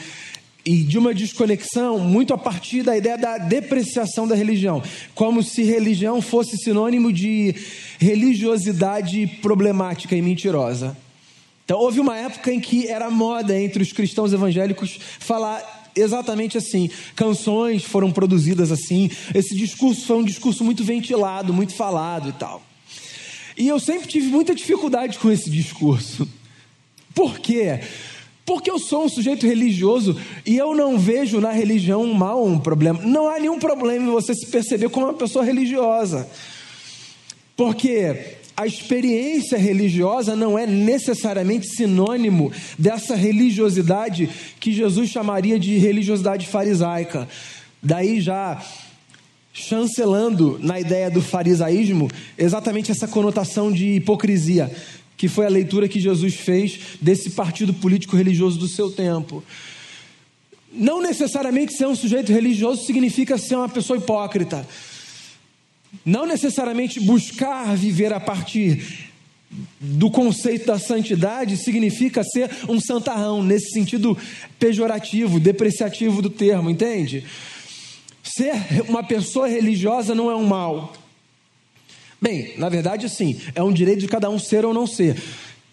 e 0.66 0.82
de 0.82 0.98
uma 0.98 1.14
desconexão 1.14 2.00
muito 2.00 2.34
a 2.34 2.38
partir 2.40 2.82
da 2.82 2.98
ideia 2.98 3.18
da 3.20 3.38
depreciação 3.38 4.28
da 4.28 4.34
religião, 4.34 4.82
como 5.14 5.44
se 5.44 5.62
religião 5.62 6.24
fosse 6.24 6.58
sinônimo 6.58 7.14
de 7.14 7.54
religiosidade 8.00 9.28
problemática 9.44 10.16
e 10.16 10.22
mentirosa. 10.24 10.98
Então, 11.66 11.80
houve 11.80 12.00
uma 12.00 12.16
época 12.16 12.54
em 12.54 12.60
que 12.60 12.88
era 12.88 13.10
moda 13.10 13.60
entre 13.60 13.82
os 13.82 13.92
cristãos 13.92 14.32
evangélicos 14.32 15.00
falar 15.20 15.90
exatamente 15.96 16.58
assim. 16.58 16.90
Canções 17.16 17.84
foram 17.84 18.12
produzidas 18.12 18.72
assim. 18.72 19.10
Esse 19.34 19.56
discurso 19.56 20.06
foi 20.06 20.18
um 20.18 20.24
discurso 20.24 20.64
muito 20.64 20.84
ventilado, 20.84 21.52
muito 21.52 21.74
falado 21.74 22.30
e 22.30 22.34
tal. 22.34 22.62
E 23.58 23.68
eu 23.68 23.80
sempre 23.80 24.08
tive 24.08 24.28
muita 24.28 24.54
dificuldade 24.54 25.18
com 25.18 25.32
esse 25.32 25.50
discurso. 25.50 26.28
Por 27.16 27.40
quê? 27.40 27.80
Porque 28.46 28.70
eu 28.70 28.78
sou 28.78 29.06
um 29.06 29.10
sujeito 29.10 29.48
religioso 29.48 30.20
e 30.46 30.56
eu 30.56 30.76
não 30.76 31.00
vejo 31.00 31.40
na 31.40 31.52
religião 31.52 32.04
um 32.04 32.14
mal, 32.14 32.46
um 32.46 32.60
problema. 32.60 33.02
Não 33.02 33.28
há 33.28 33.40
nenhum 33.40 33.58
problema 33.58 34.06
em 34.06 34.12
você 34.12 34.36
se 34.36 34.46
perceber 34.48 34.90
como 34.90 35.08
uma 35.08 35.14
pessoa 35.14 35.44
religiosa. 35.44 36.30
Porque 37.56 38.36
a 38.58 38.66
experiência 38.66 39.58
religiosa 39.58 40.36
não 40.36 40.58
é 40.58 40.66
necessariamente 40.66 41.68
sinônimo 41.68 42.52
dessa 42.80 43.16
religiosidade 43.16 44.30
que 44.60 44.72
Jesus 44.72 45.10
chamaria 45.10 45.60
de 45.60 45.78
religiosidade 45.78 46.48
farisaica. 46.48 47.28
Daí 47.84 48.22
já 48.22 48.64
chancelando 49.54 50.58
na 50.62 50.80
ideia 50.80 51.10
do 51.10 51.22
farisaísmo 51.22 52.10
exatamente 52.38 52.92
essa 52.92 53.08
conotação 53.08 53.72
de 53.72 53.96
hipocrisia 53.96 54.72
que 55.18 55.28
foi 55.28 55.46
a 55.46 55.50
leitura 55.50 55.88
que 55.88 56.00
Jesus 56.00 56.36
fez 56.36 56.80
desse 57.02 57.32
partido 57.32 57.74
político 57.74 58.18
religioso 58.18 58.60
do 58.60 58.68
seu 58.68 58.92
tempo. 58.92 59.44
Não 60.72 61.02
necessariamente 61.02 61.74
ser 61.74 61.88
um 61.88 61.96
sujeito 61.96 62.34
religioso 62.34 62.86
significa 62.86 63.38
ser 63.38 63.56
uma 63.56 63.70
pessoa 63.70 63.98
hipócrita. 63.98 64.68
Não 66.04 66.26
necessariamente 66.26 67.00
buscar 67.00 67.76
viver 67.76 68.12
a 68.12 68.20
partir 68.20 69.06
do 69.80 70.10
conceito 70.10 70.66
da 70.66 70.80
santidade 70.80 71.58
significa 71.58 72.24
ser 72.24 72.50
um 72.68 72.80
santarrão, 72.80 73.42
nesse 73.44 73.72
sentido 73.72 74.18
pejorativo, 74.60 75.40
depreciativo 75.40 76.22
do 76.22 76.30
termo, 76.30 76.70
entende? 76.70 77.24
Ser 78.24 78.54
uma 78.90 79.04
pessoa 79.04 79.48
religiosa 79.48 80.16
não 80.16 80.30
é 80.30 80.36
um 80.36 80.46
mal. 80.46 80.94
Bem, 82.22 82.54
na 82.58 82.70
verdade, 82.70 83.08
sim, 83.10 83.40
é 83.54 83.62
um 83.62 83.72
direito 83.72 84.00
de 84.00 84.08
cada 84.08 84.30
um 84.30 84.40
ser 84.40 84.66
ou 84.66 84.74
não 84.74 84.88
ser. 84.88 85.16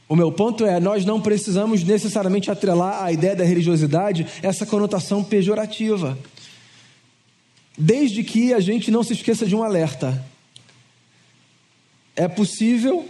O 0.08 0.14
meu 0.14 0.30
ponto 0.30 0.66
é: 0.66 0.78
nós 0.78 1.04
não 1.04 1.20
precisamos 1.20 1.82
necessariamente 1.82 2.50
atrelar 2.50 3.02
a 3.02 3.10
ideia 3.10 3.34
da 3.34 3.44
religiosidade 3.44 4.26
essa 4.42 4.66
conotação 4.66 5.24
pejorativa. 5.24 6.18
Desde 7.76 8.22
que 8.22 8.52
a 8.52 8.60
gente 8.60 8.90
não 8.90 9.02
se 9.02 9.12
esqueça 9.14 9.46
de 9.46 9.56
um 9.56 9.62
alerta. 9.62 10.24
É 12.14 12.28
possível, 12.28 13.08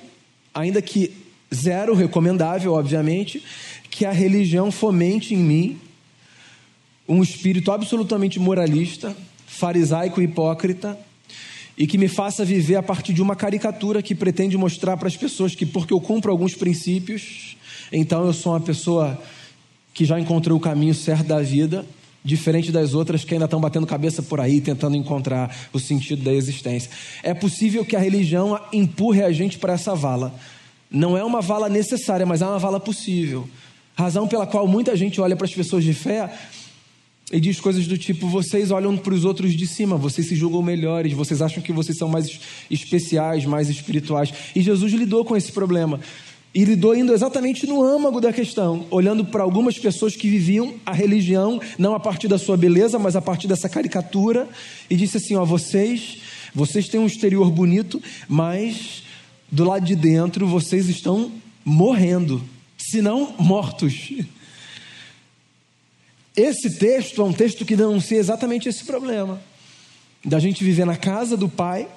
ainda 0.55 0.81
que 0.81 1.13
zero 1.53 1.95
recomendável, 1.95 2.73
obviamente, 2.73 3.43
que 3.91 4.05
a 4.05 4.13
religião 4.13 4.71
fomente 4.71 5.35
em 5.35 5.39
mim 5.39 5.81
um 7.09 7.23
espírito 7.23 7.71
absolutamente 7.71 8.39
moralista, 8.39 9.15
farisaico 9.47 10.21
e 10.21 10.25
hipócrita 10.25 10.99
e 11.77 11.87
que 11.87 11.99
me 11.99 12.09
faça 12.09 12.45
viver 12.45 12.77
a 12.77 12.83
partir 12.83 13.13
de 13.13 13.23
uma 13.23 13.35
caricatura 13.35 14.03
que 14.03 14.15
pretende 14.15 14.57
mostrar 14.57 14.97
para 14.97 15.09
as 15.09 15.17
pessoas 15.17 15.55
que, 15.55 15.67
porque 15.67 15.93
eu 15.93 16.01
cumpro 16.01 16.31
alguns 16.31 16.55
princípios, 16.55 17.57
então 17.91 18.25
eu 18.27 18.33
sou 18.33 18.53
uma 18.53 18.61
pessoa 18.61 19.21
que 19.93 20.05
já 20.05 20.19
encontrou 20.19 20.57
o 20.57 20.61
caminho 20.61 20.95
certo 20.95 21.27
da 21.27 21.41
vida, 21.41 21.85
diferente 22.25 22.71
das 22.71 22.95
outras 22.95 23.25
que 23.25 23.35
ainda 23.35 23.47
estão 23.47 23.61
batendo 23.61 23.87
cabeça 23.87 24.23
por 24.23 24.41
aí, 24.41 24.61
tentando 24.61 24.97
encontrar 24.97 25.55
o 25.73 25.79
sentido 25.79 26.23
da 26.23 26.33
existência. 26.33 26.91
É 27.23 27.35
possível 27.35 27.85
que 27.85 27.97
a 27.97 27.99
religião 27.99 28.59
empurre 28.73 29.23
a 29.23 29.33
gente 29.33 29.59
para 29.59 29.73
essa 29.73 29.95
vala. 29.95 30.35
Não 30.91 31.17
é 31.17 31.25
uma 31.25 31.41
vala 31.41 31.69
necessária, 31.69 32.27
mas 32.27 32.43
é 32.43 32.47
uma 32.47 32.59
vala 32.59 32.79
possível. 32.79 33.49
Razão 33.95 34.29
pela 34.29 34.47
qual 34.47 34.67
muita 34.67 34.97
gente 34.97 35.21
olha 35.21 35.37
para 35.37 35.47
as 35.47 35.55
pessoas 35.55 35.85
de 35.85 35.93
fé 35.93 36.31
e 37.33 37.41
diz 37.41 37.61
coisas 37.61 37.87
do 37.87 37.97
tipo: 37.97 38.29
vocês 38.29 38.71
olham 38.71 38.97
para 38.97 39.15
os 39.15 39.25
outros 39.25 39.55
de 39.55 39.67
cima, 39.67 39.97
vocês 39.97 40.29
se 40.29 40.37
julgam 40.37 40.63
melhores, 40.63 41.13
vocês 41.13 41.41
acham 41.41 41.63
que 41.63 41.73
vocês 41.73 41.97
são 41.97 42.09
mais 42.09 42.41
especiais, 42.71 43.45
mais 43.45 43.69
espirituais. 43.69 44.33
E 44.55 44.61
Jesus 44.61 44.93
lidou 44.93 45.25
com 45.25 45.37
esse 45.37 45.51
problema. 45.51 45.99
E 46.55 46.65
lidou 46.65 46.95
indo 46.95 47.15
exatamente 47.15 47.67
no 47.67 47.83
âmago 47.83 48.21
da 48.21 48.31
questão, 48.33 48.87
olhando 48.91 49.25
para 49.25 49.43
algumas 49.43 49.79
pessoas 49.79 50.15
que 50.15 50.29
viviam 50.29 50.75
a 50.85 50.93
religião, 50.93 51.59
não 51.79 51.95
a 51.95 52.01
partir 52.01 52.29
da 52.29 52.39
sua 52.39 52.59
beleza, 52.59 52.99
mas 52.99 53.17
a 53.17 53.23
partir 53.23 53.49
dessa 53.49 53.71
caricatura, 53.71 54.47
e 54.91 54.95
disse 54.95 55.17
assim: 55.17 55.35
ó, 55.35 55.47
vocês, 55.47 56.19
vocês 56.55 56.89
têm 56.89 57.01
um 57.01 57.07
exterior 57.07 57.51
bonito, 57.51 58.03
mas 58.29 59.03
do 59.51 59.65
lado 59.65 59.87
de 59.87 59.97
dentro 59.97 60.47
vocês 60.47 60.89
estão 60.91 61.33
morrendo, 61.65 62.43
se 62.77 63.01
não 63.01 63.35
mortos. 63.39 64.13
Esse 66.37 66.79
texto 66.79 67.21
é 67.21 67.25
um 67.25 67.33
texto 67.33 67.65
que 67.65 67.77
denuncia 67.77 68.19
exatamente 68.19 68.69
esse 68.69 68.85
problema. 68.85 69.41
Da 70.25 70.39
gente 70.39 70.65
viver 70.65 70.85
na 70.87 70.97
casa 70.97 71.37
do 71.37 71.49
Pai, 71.49 71.89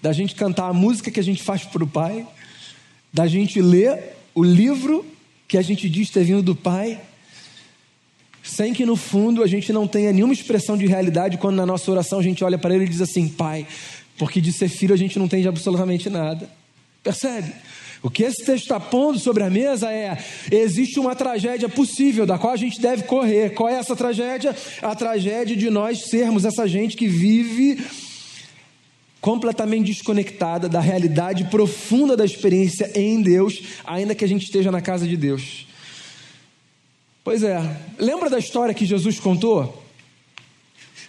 da 0.00 0.12
gente 0.12 0.34
cantar 0.34 0.68
a 0.68 0.72
música 0.72 1.10
que 1.10 1.20
a 1.20 1.24
gente 1.24 1.42
faz 1.42 1.64
para 1.64 1.84
o 1.84 1.86
Pai, 1.86 2.26
da 3.12 3.26
gente 3.26 3.60
ler 3.60 4.16
o 4.34 4.42
livro 4.42 5.04
que 5.46 5.56
a 5.56 5.62
gente 5.62 5.88
diz 5.88 6.10
ter 6.10 6.24
vindo 6.24 6.42
do 6.42 6.54
Pai, 6.54 7.00
sem 8.42 8.72
que 8.72 8.84
no 8.84 8.96
fundo 8.96 9.42
a 9.42 9.46
gente 9.46 9.72
não 9.72 9.86
tenha 9.86 10.12
nenhuma 10.12 10.32
expressão 10.32 10.76
de 10.76 10.86
realidade 10.86 11.38
quando 11.38 11.56
na 11.56 11.66
nossa 11.66 11.90
oração 11.90 12.18
a 12.18 12.22
gente 12.22 12.44
olha 12.44 12.58
para 12.58 12.74
ele 12.74 12.84
e 12.84 12.88
diz 12.88 13.00
assim: 13.00 13.28
Pai, 13.28 13.66
porque 14.16 14.40
de 14.40 14.52
ser 14.52 14.68
filho 14.68 14.94
a 14.94 14.98
gente 14.98 15.18
não 15.18 15.26
entende 15.26 15.48
absolutamente 15.48 16.08
nada. 16.10 16.48
Percebe? 17.02 17.52
O 18.02 18.08
que 18.10 18.22
esse 18.22 18.44
texto 18.44 18.64
está 18.64 18.78
pondo 18.78 19.18
sobre 19.18 19.42
a 19.42 19.50
mesa 19.50 19.92
é: 19.92 20.16
existe 20.50 21.00
uma 21.00 21.16
tragédia 21.16 21.68
possível 21.68 22.24
da 22.26 22.38
qual 22.38 22.52
a 22.52 22.56
gente 22.56 22.80
deve 22.80 23.04
correr. 23.04 23.50
Qual 23.54 23.68
é 23.68 23.74
essa 23.74 23.96
tragédia? 23.96 24.54
A 24.82 24.94
tragédia 24.94 25.56
de 25.56 25.68
nós 25.68 26.04
sermos 26.08 26.44
essa 26.44 26.68
gente 26.68 26.96
que 26.96 27.08
vive 27.08 27.82
completamente 29.20 29.86
desconectada 29.86 30.68
da 30.68 30.80
realidade 30.80 31.44
profunda 31.44 32.16
da 32.16 32.24
experiência 32.24 32.90
em 32.94 33.20
Deus, 33.20 33.62
ainda 33.84 34.14
que 34.14 34.24
a 34.24 34.28
gente 34.28 34.44
esteja 34.44 34.70
na 34.70 34.80
casa 34.80 35.06
de 35.06 35.16
Deus. 35.16 35.66
Pois 37.24 37.42
é, 37.42 37.58
lembra 37.98 38.30
da 38.30 38.38
história 38.38 38.74
que 38.74 38.86
Jesus 38.86 39.18
contou 39.18 39.82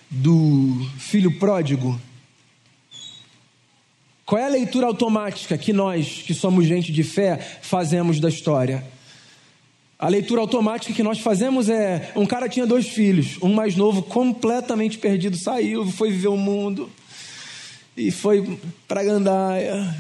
do 0.10 0.86
filho 0.98 1.38
pródigo? 1.38 2.00
Qual 4.26 4.42
é 4.42 4.46
a 4.46 4.50
leitura 4.50 4.88
automática 4.88 5.58
que 5.58 5.72
nós, 5.72 6.24
que 6.26 6.34
somos 6.34 6.66
gente 6.66 6.92
de 6.92 7.04
fé, 7.04 7.38
fazemos 7.62 8.20
da 8.20 8.30
história? 8.30 8.86
A 9.98 10.08
leitura 10.08 10.42
automática 10.42 10.94
que 10.94 11.04
nós 11.04 11.20
fazemos 11.20 11.70
é: 11.70 12.12
um 12.16 12.26
cara 12.26 12.50
tinha 12.50 12.66
dois 12.66 12.88
filhos, 12.88 13.38
um 13.42 13.54
mais 13.54 13.76
novo, 13.76 14.02
completamente 14.04 14.98
perdido, 14.98 15.38
saiu, 15.38 15.86
foi 15.92 16.12
viver 16.12 16.28
o 16.28 16.38
mundo 16.38 16.90
e 18.00 18.12
foi 18.12 18.60
para 18.88 19.04
Gandaia. 19.04 19.96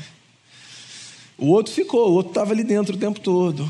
O 1.37 1.47
outro 1.47 1.73
ficou, 1.73 2.09
o 2.09 2.13
outro 2.13 2.31
estava 2.31 2.51
ali 2.51 2.63
dentro 2.63 2.95
o 2.95 2.99
tempo 2.99 3.19
todo. 3.19 3.69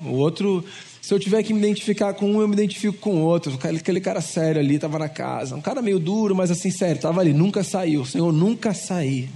O 0.00 0.12
outro 0.12 0.64
se 1.08 1.14
eu 1.14 1.18
tiver 1.18 1.42
que 1.42 1.54
me 1.54 1.58
identificar 1.58 2.12
com 2.12 2.32
um, 2.32 2.42
eu 2.42 2.46
me 2.46 2.52
identifico 2.52 2.98
com 2.98 3.14
o 3.14 3.20
outro. 3.20 3.58
Aquele 3.78 3.98
cara 3.98 4.20
sério 4.20 4.60
ali, 4.60 4.74
estava 4.74 4.98
na 4.98 5.08
casa. 5.08 5.56
Um 5.56 5.60
cara 5.62 5.80
meio 5.80 5.98
duro, 5.98 6.36
mas 6.36 6.50
assim, 6.50 6.70
sério, 6.70 6.96
estava 6.96 7.22
ali, 7.22 7.32
nunca 7.32 7.64
saiu. 7.64 8.04
Senhor, 8.04 8.30
nunca 8.30 8.74
saí. 8.74 9.26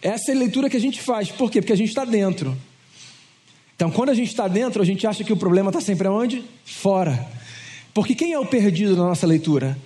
Essa 0.00 0.30
é 0.30 0.34
a 0.36 0.38
leitura 0.38 0.70
que 0.70 0.76
a 0.76 0.80
gente 0.80 1.02
faz. 1.02 1.28
Por 1.32 1.50
quê? 1.50 1.60
Porque 1.60 1.72
a 1.72 1.76
gente 1.76 1.88
está 1.88 2.04
dentro. 2.04 2.56
Então, 3.74 3.90
quando 3.90 4.10
a 4.10 4.14
gente 4.14 4.28
está 4.28 4.46
dentro, 4.46 4.80
a 4.80 4.84
gente 4.84 5.04
acha 5.08 5.24
que 5.24 5.32
o 5.32 5.36
problema 5.36 5.70
está 5.70 5.80
sempre 5.80 6.06
aonde? 6.06 6.44
Fora. 6.64 7.28
Porque 7.92 8.14
quem 8.14 8.32
é 8.32 8.38
o 8.38 8.46
perdido 8.46 8.96
na 8.96 9.08
nossa 9.08 9.26
leitura? 9.26 9.76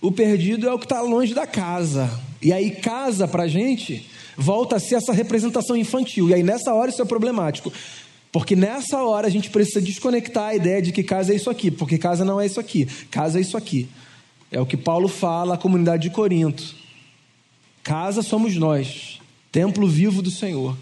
O 0.00 0.10
perdido 0.10 0.68
é 0.68 0.72
o 0.72 0.78
que 0.78 0.86
está 0.86 1.00
longe 1.02 1.34
da 1.34 1.46
casa. 1.46 2.10
E 2.40 2.52
aí, 2.52 2.70
casa 2.70 3.28
para 3.28 3.44
a 3.44 3.48
gente 3.48 4.08
volta 4.36 4.76
a 4.76 4.80
ser 4.80 4.94
essa 4.94 5.12
representação 5.12 5.76
infantil. 5.76 6.30
E 6.30 6.34
aí, 6.34 6.42
nessa 6.42 6.72
hora, 6.72 6.90
isso 6.90 7.02
é 7.02 7.04
problemático. 7.04 7.72
Porque 8.32 8.54
nessa 8.54 9.02
hora 9.02 9.26
a 9.26 9.30
gente 9.30 9.50
precisa 9.50 9.80
desconectar 9.80 10.48
a 10.48 10.54
ideia 10.54 10.80
de 10.80 10.92
que 10.92 11.02
casa 11.02 11.32
é 11.32 11.36
isso 11.36 11.50
aqui, 11.50 11.70
porque 11.70 11.98
casa 11.98 12.24
não 12.24 12.40
é 12.40 12.46
isso 12.46 12.60
aqui, 12.60 12.86
casa 13.10 13.38
é 13.38 13.40
isso 13.40 13.56
aqui. 13.56 13.88
É 14.52 14.60
o 14.60 14.66
que 14.66 14.76
Paulo 14.76 15.08
fala 15.08 15.54
à 15.54 15.58
comunidade 15.58 16.04
de 16.04 16.10
Corinto. 16.10 16.74
Casa 17.82 18.22
somos 18.22 18.56
nós, 18.56 19.20
templo 19.50 19.86
vivo 19.86 20.22
do 20.22 20.30
Senhor. 20.30 20.76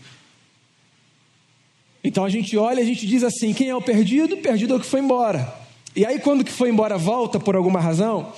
Então 2.04 2.24
a 2.24 2.28
gente 2.28 2.57
olha 2.57 2.83
a 2.83 2.87
gente 2.87 3.07
diz 3.07 3.22
assim: 3.22 3.54
quem 3.54 3.70
é 3.70 3.74
o 3.74 3.83
perdido? 3.83 4.37
Perdido 4.37 4.74
é 4.74 4.76
o 4.76 4.81
que 4.81 4.87
foi 4.87 5.00
embora. 5.00 5.54
E 5.96 6.04
aí, 6.04 6.18
quando 6.18 6.44
que 6.44 6.52
foi 6.52 6.68
embora 6.68 6.96
volta 6.96 7.40
por 7.40 7.57
alguma 7.57 7.81
razão, 7.81 8.33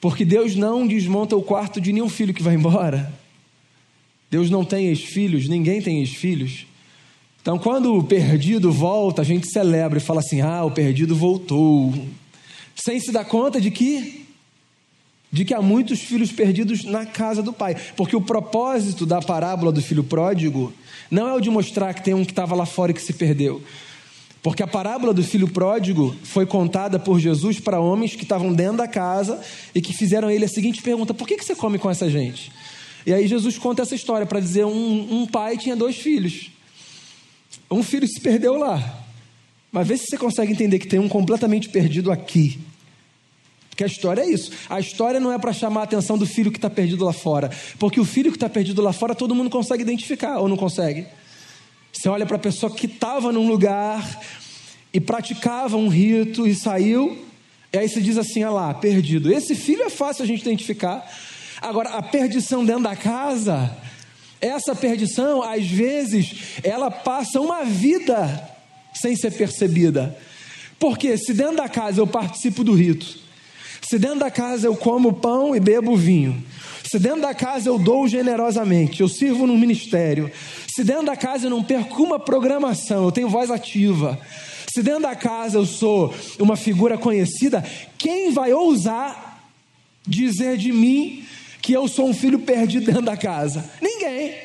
porque 0.00 0.24
Deus 0.24 0.54
não 0.54 0.86
desmonta 0.86 1.36
o 1.36 1.42
quarto 1.42 1.80
de 1.80 1.92
nenhum 1.92 2.08
filho 2.08 2.34
que 2.34 2.42
vai 2.42 2.54
embora. 2.54 3.12
Deus 4.30 4.50
não 4.50 4.64
tem 4.64 4.86
ex-filhos, 4.86 5.48
ninguém 5.48 5.80
tem 5.80 6.00
ex-filhos. 6.00 6.66
Então, 7.40 7.58
quando 7.58 7.94
o 7.94 8.04
perdido 8.04 8.70
volta, 8.70 9.22
a 9.22 9.24
gente 9.24 9.50
celebra 9.50 9.98
e 9.98 10.02
fala 10.02 10.20
assim: 10.20 10.40
ah, 10.40 10.64
o 10.64 10.70
perdido 10.70 11.16
voltou. 11.16 11.94
Sem 12.74 13.00
se 13.00 13.10
dar 13.10 13.24
conta 13.24 13.60
de 13.60 13.70
que 13.70 14.26
de 15.30 15.44
que 15.44 15.52
há 15.52 15.60
muitos 15.60 16.00
filhos 16.00 16.32
perdidos 16.32 16.84
na 16.84 17.04
casa 17.04 17.42
do 17.42 17.52
pai. 17.52 17.76
Porque 17.96 18.16
o 18.16 18.20
propósito 18.20 19.04
da 19.04 19.20
parábola 19.20 19.70
do 19.70 19.82
filho 19.82 20.02
pródigo 20.02 20.72
não 21.10 21.28
é 21.28 21.34
o 21.34 21.40
de 21.40 21.50
mostrar 21.50 21.92
que 21.94 22.02
tem 22.02 22.14
um 22.14 22.24
que 22.24 22.32
estava 22.32 22.54
lá 22.54 22.64
fora 22.64 22.92
e 22.92 22.94
que 22.94 23.02
se 23.02 23.12
perdeu. 23.12 23.62
Porque 24.48 24.62
a 24.62 24.66
parábola 24.66 25.12
do 25.12 25.22
filho 25.22 25.46
pródigo 25.46 26.16
foi 26.22 26.46
contada 26.46 26.98
por 26.98 27.20
Jesus 27.20 27.60
para 27.60 27.78
homens 27.78 28.16
que 28.16 28.22
estavam 28.22 28.50
dentro 28.50 28.78
da 28.78 28.88
casa 28.88 29.38
e 29.74 29.82
que 29.82 29.92
fizeram 29.92 30.28
a 30.28 30.32
ele 30.32 30.46
a 30.46 30.48
seguinte 30.48 30.80
pergunta: 30.80 31.12
por 31.12 31.28
que, 31.28 31.36
que 31.36 31.44
você 31.44 31.54
come 31.54 31.78
com 31.78 31.90
essa 31.90 32.08
gente? 32.08 32.50
E 33.04 33.12
aí 33.12 33.28
Jesus 33.28 33.58
conta 33.58 33.82
essa 33.82 33.94
história 33.94 34.24
para 34.24 34.40
dizer: 34.40 34.64
um, 34.64 35.20
um 35.20 35.26
pai 35.26 35.58
tinha 35.58 35.76
dois 35.76 35.98
filhos. 35.98 36.50
Um 37.70 37.82
filho 37.82 38.08
se 38.08 38.18
perdeu 38.22 38.56
lá. 38.56 39.04
Mas 39.70 39.86
vê 39.86 39.98
se 39.98 40.06
você 40.06 40.16
consegue 40.16 40.50
entender 40.50 40.78
que 40.78 40.88
tem 40.88 40.98
um 40.98 41.10
completamente 41.10 41.68
perdido 41.68 42.10
aqui. 42.10 42.58
Porque 43.68 43.84
a 43.84 43.86
história 43.86 44.22
é 44.22 44.30
isso. 44.30 44.50
A 44.70 44.80
história 44.80 45.20
não 45.20 45.30
é 45.30 45.38
para 45.38 45.52
chamar 45.52 45.82
a 45.82 45.84
atenção 45.84 46.16
do 46.16 46.24
filho 46.24 46.50
que 46.50 46.56
está 46.56 46.70
perdido 46.70 47.04
lá 47.04 47.12
fora. 47.12 47.50
Porque 47.78 48.00
o 48.00 48.04
filho 48.06 48.30
que 48.30 48.38
está 48.38 48.48
perdido 48.48 48.80
lá 48.80 48.94
fora 48.94 49.14
todo 49.14 49.34
mundo 49.34 49.50
consegue 49.50 49.82
identificar, 49.82 50.38
ou 50.38 50.48
não 50.48 50.56
consegue? 50.56 51.06
Você 51.98 52.08
olha 52.08 52.24
para 52.24 52.36
a 52.36 52.38
pessoa 52.38 52.72
que 52.72 52.86
estava 52.86 53.32
num 53.32 53.48
lugar 53.48 54.22
e 54.94 55.00
praticava 55.00 55.76
um 55.76 55.88
rito 55.88 56.46
e 56.46 56.54
saiu, 56.54 57.26
e 57.72 57.76
aí 57.76 57.88
você 57.88 58.00
diz 58.00 58.16
assim: 58.16 58.44
ah 58.44 58.50
lá, 58.50 58.72
perdido. 58.72 59.32
Esse 59.32 59.56
filho 59.56 59.82
é 59.82 59.90
fácil 59.90 60.22
a 60.22 60.26
gente 60.26 60.42
identificar. 60.42 61.04
Agora, 61.60 61.88
a 61.90 62.00
perdição 62.00 62.64
dentro 62.64 62.84
da 62.84 62.94
casa, 62.94 63.76
essa 64.40 64.76
perdição, 64.76 65.42
às 65.42 65.66
vezes, 65.66 66.60
ela 66.62 66.88
passa 66.88 67.40
uma 67.40 67.64
vida 67.64 68.48
sem 68.94 69.16
ser 69.16 69.32
percebida. 69.32 70.16
Porque 70.78 71.16
se 71.18 71.34
dentro 71.34 71.56
da 71.56 71.68
casa 71.68 72.00
eu 72.00 72.06
participo 72.06 72.62
do 72.62 72.74
rito, 72.74 73.18
se 73.82 73.98
dentro 73.98 74.20
da 74.20 74.30
casa 74.30 74.68
eu 74.68 74.76
como 74.76 75.14
pão 75.14 75.52
e 75.52 75.58
bebo 75.58 75.96
vinho, 75.96 76.44
se 76.88 77.00
dentro 77.00 77.22
da 77.22 77.34
casa 77.34 77.68
eu 77.68 77.76
dou 77.76 78.06
generosamente, 78.06 79.00
eu 79.00 79.08
sirvo 79.08 79.48
no 79.48 79.58
ministério, 79.58 80.30
se 80.78 80.84
dentro 80.84 81.06
da 81.06 81.16
casa 81.16 81.46
eu 81.46 81.50
não 81.50 81.64
perco 81.64 82.04
uma 82.04 82.20
programação, 82.20 83.02
eu 83.02 83.10
tenho 83.10 83.28
voz 83.28 83.50
ativa, 83.50 84.16
se 84.72 84.80
dentro 84.80 85.02
da 85.02 85.16
casa 85.16 85.58
eu 85.58 85.66
sou 85.66 86.14
uma 86.38 86.54
figura 86.54 86.96
conhecida, 86.96 87.64
quem 87.98 88.30
vai 88.30 88.52
ousar 88.52 89.42
dizer 90.06 90.56
de 90.56 90.72
mim 90.72 91.24
que 91.60 91.72
eu 91.72 91.88
sou 91.88 92.08
um 92.08 92.14
filho 92.14 92.38
perdido 92.38 92.86
dentro 92.86 93.02
da 93.02 93.16
casa? 93.16 93.68
Ninguém. 93.82 94.36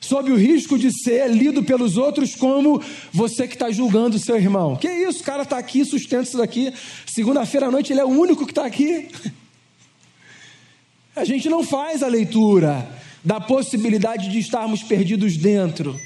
Sob 0.00 0.32
o 0.32 0.36
risco 0.36 0.76
de 0.76 0.90
ser 1.04 1.30
lido 1.30 1.62
pelos 1.62 1.96
outros 1.96 2.34
como 2.34 2.82
você 3.12 3.46
que 3.46 3.54
está 3.54 3.70
julgando 3.70 4.18
seu 4.18 4.34
irmão. 4.34 4.74
Que 4.74 4.88
isso, 4.88 5.20
o 5.20 5.24
cara 5.24 5.44
está 5.44 5.56
aqui, 5.56 5.84
sustenta 5.84 6.24
isso 6.24 6.38
daqui. 6.38 6.74
Segunda-feira 7.06 7.68
à 7.68 7.70
noite 7.70 7.92
ele 7.92 8.00
é 8.00 8.04
o 8.04 8.08
único 8.08 8.44
que 8.44 8.50
está 8.50 8.66
aqui. 8.66 9.08
A 11.14 11.24
gente 11.24 11.48
não 11.48 11.62
faz 11.62 12.02
a 12.02 12.08
leitura 12.08 12.98
da 13.24 13.40
possibilidade 13.40 14.28
de 14.28 14.38
estarmos 14.38 14.82
perdidos 14.82 15.36
dentro. 15.36 15.98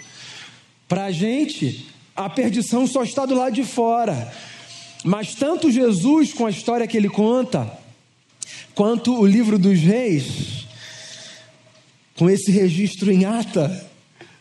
Para 0.89 1.07
a 1.07 1.13
gente, 1.13 1.87
a 2.15 2.29
perdição 2.29 2.87
só 2.87 3.03
está 3.03 3.25
do 3.25 3.35
lado 3.35 3.55
de 3.55 3.65
fora. 3.65 4.33
Mas 5.05 5.35
tanto 5.35 5.71
Jesus, 5.71 6.33
com 6.33 6.47
a 6.47 6.51
história 6.51 6.87
que 6.87 6.97
ele 6.97 7.09
conta, 7.09 7.71
quanto 8.75 9.19
o 9.19 9.27
livro 9.27 9.59
dos 9.59 9.79
reis, 9.81 10.67
com 12.17 12.31
esse 12.31 12.51
registro 12.51 13.13
em 13.13 13.25
ata, 13.25 13.87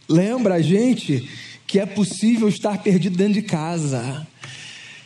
lembra 0.08 0.56
a 0.56 0.62
gente 0.62 1.30
que 1.68 1.80
é 1.80 1.86
possível 1.86 2.48
estar 2.48 2.82
perdido 2.82 3.18
dentro 3.18 3.34
de 3.34 3.42
casa. 3.42 4.28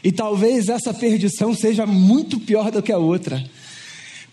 E 0.04 0.12
talvez 0.12 0.70
essa 0.70 0.94
perdição 0.94 1.54
seja 1.54 1.86
muito 1.86 2.40
pior 2.40 2.72
do 2.72 2.84
que 2.84 2.92
a 2.92 2.98
outra. 2.98 3.44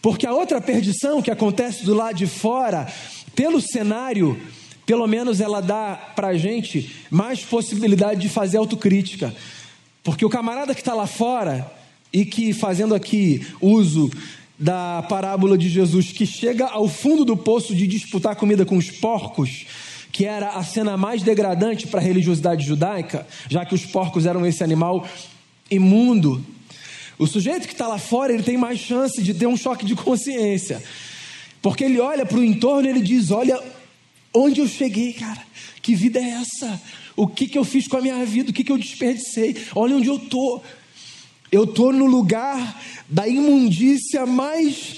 Porque 0.03 0.27
a 0.27 0.33
outra 0.33 0.61
perdição 0.61 1.23
que 1.23 1.31
acontece 1.31 1.85
do 1.85 1.95
lado 1.95 2.17
de 2.17 2.27
fora, 2.27 2.87
pelo 3.35 3.61
cenário, 3.61 4.41
pelo 4.87 5.07
menos 5.07 5.41
ela 5.41 5.61
dá 5.61 5.95
para 6.15 6.29
a 6.29 6.37
gente 6.37 6.91
mais 7.11 7.41
possibilidade 7.41 8.21
de 8.21 8.29
fazer 8.29 8.59
autocrítica. 8.59 9.35
Porque 10.03 10.25
o 10.25 10.31
camarada 10.31 10.75
que 10.75 10.81
está 10.81 10.95
lá 10.95 11.07
fora 11.07 11.71
e 12.13 12.25
que 12.25 12.53
fazendo 12.53 12.95
aqui 12.95 13.47
uso 13.61 14.11
da 14.59 15.03
parábola 15.09 15.59
de 15.59 15.69
Jesus, 15.69 16.13
que 16.13 16.27
chega 16.27 16.67
ao 16.67 16.89
fundo 16.89 17.25
do 17.25 17.37
poço 17.37 17.75
de 17.75 17.87
disputar 17.87 18.37
comida 18.37 18.65
com 18.65 18.77
os 18.77 18.91
porcos, 18.91 19.67
que 20.13 20.25
era 20.25 20.51
a 20.51 20.63
cena 20.63 20.97
mais 20.97 21.23
degradante 21.23 21.89
para 21.89 22.01
a 22.01 22.03
religiosidade 22.03 22.65
judaica, 22.65 23.27
já 23.49 23.65
que 23.65 23.75
os 23.75 23.85
porcos 23.85 24.27
eram 24.27 24.47
esse 24.47 24.63
animal 24.63 25.07
imundo, 25.69 26.45
o 27.19 27.27
sujeito 27.27 27.67
que 27.67 27.75
está 27.75 27.87
lá 27.87 27.99
fora, 27.99 28.33
ele 28.33 28.43
tem 28.43 28.57
mais 28.57 28.79
chance 28.79 29.23
de 29.23 29.35
ter 29.35 29.47
um 29.47 29.57
choque 29.57 29.85
de 29.85 29.95
consciência. 29.95 30.83
Porque 31.65 31.83
ele 31.83 31.99
olha 31.99 32.27
para 32.27 32.37
o 32.37 32.45
entorno 32.45 32.87
e 32.87 32.91
ele 32.91 33.01
diz: 33.01 33.31
Olha 33.31 33.59
onde 34.35 34.61
eu 34.61 34.69
cheguei, 34.69 35.15
cara. 35.15 35.41
Que 35.81 35.95
vida 35.95 36.21
é 36.21 36.43
essa? 36.43 36.79
O 37.17 37.27
que, 37.27 37.49
que 37.49 37.57
eu 37.57 37.65
fiz 37.65 37.89
com 37.89 37.97
a 37.97 38.03
minha 38.03 38.23
vida? 38.27 38.51
O 38.51 38.53
que, 38.53 38.63
que 38.63 38.71
eu 38.71 38.77
desperdicei? 38.77 39.57
Olha 39.75 39.97
onde 39.97 40.07
eu 40.07 40.17
estou. 40.17 40.63
Eu 41.51 41.65
estou 41.65 41.91
no 41.91 42.05
lugar 42.05 42.83
da 43.09 43.27
imundícia 43.27 44.27
mais 44.27 44.97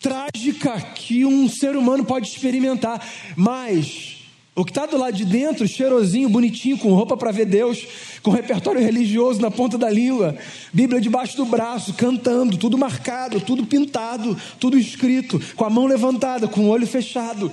trágica 0.00 0.80
que 0.94 1.26
um 1.26 1.46
ser 1.46 1.76
humano 1.76 2.06
pode 2.06 2.26
experimentar. 2.26 3.06
Mas 3.36 4.17
o 4.58 4.64
que 4.64 4.72
está 4.72 4.86
do 4.86 4.98
lado 4.98 5.16
de 5.16 5.24
dentro, 5.24 5.68
cheirosinho, 5.68 6.28
bonitinho, 6.28 6.76
com 6.76 6.92
roupa 6.92 7.16
para 7.16 7.30
ver 7.30 7.46
Deus, 7.46 7.86
com 8.24 8.32
repertório 8.32 8.80
religioso 8.80 9.40
na 9.40 9.52
ponta 9.52 9.78
da 9.78 9.88
língua, 9.88 10.36
Bíblia 10.72 11.00
debaixo 11.00 11.36
do 11.36 11.44
braço, 11.44 11.94
cantando, 11.94 12.56
tudo 12.56 12.76
marcado, 12.76 13.40
tudo 13.40 13.64
pintado, 13.64 14.36
tudo 14.58 14.76
escrito, 14.76 15.40
com 15.54 15.64
a 15.64 15.70
mão 15.70 15.86
levantada, 15.86 16.48
com 16.48 16.62
o 16.62 16.68
olho 16.70 16.88
fechado, 16.88 17.52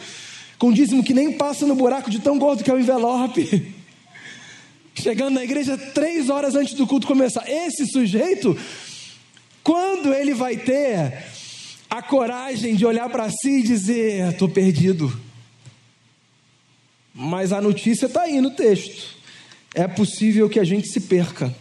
com 0.57 0.73
dízimo 0.73 1.03
que 1.03 1.13
nem 1.13 1.33
passa 1.33 1.67
no 1.67 1.75
buraco 1.75 2.09
de 2.09 2.17
tão 2.17 2.39
gordo 2.39 2.63
que 2.63 2.71
é 2.71 2.73
o 2.73 2.79
envelope. 2.79 3.71
Chegando 4.95 5.35
na 5.35 5.43
igreja 5.43 5.77
três 5.77 6.27
horas 6.31 6.55
antes 6.55 6.73
do 6.73 6.87
culto 6.87 7.05
começar. 7.05 7.47
Esse 7.47 7.85
sujeito, 7.85 8.57
quando 9.61 10.11
ele 10.11 10.33
vai 10.33 10.57
ter 10.57 11.23
a 11.87 12.01
coragem 12.01 12.73
de 12.73 12.83
olhar 12.83 13.09
para 13.09 13.29
si 13.29 13.59
e 13.59 13.63
dizer: 13.63 14.31
Estou 14.31 14.49
perdido 14.49 15.24
mas 17.17 17.53
a 17.53 17.61
notícia 17.61 18.07
está 18.07 18.23
aí 18.23 18.41
no 18.41 18.51
texto. 18.51 19.15
É 19.73 19.87
possível 19.87 20.49
que 20.49 20.59
a 20.59 20.65
gente 20.65 20.89
se 20.89 20.99
perca. 20.99 21.55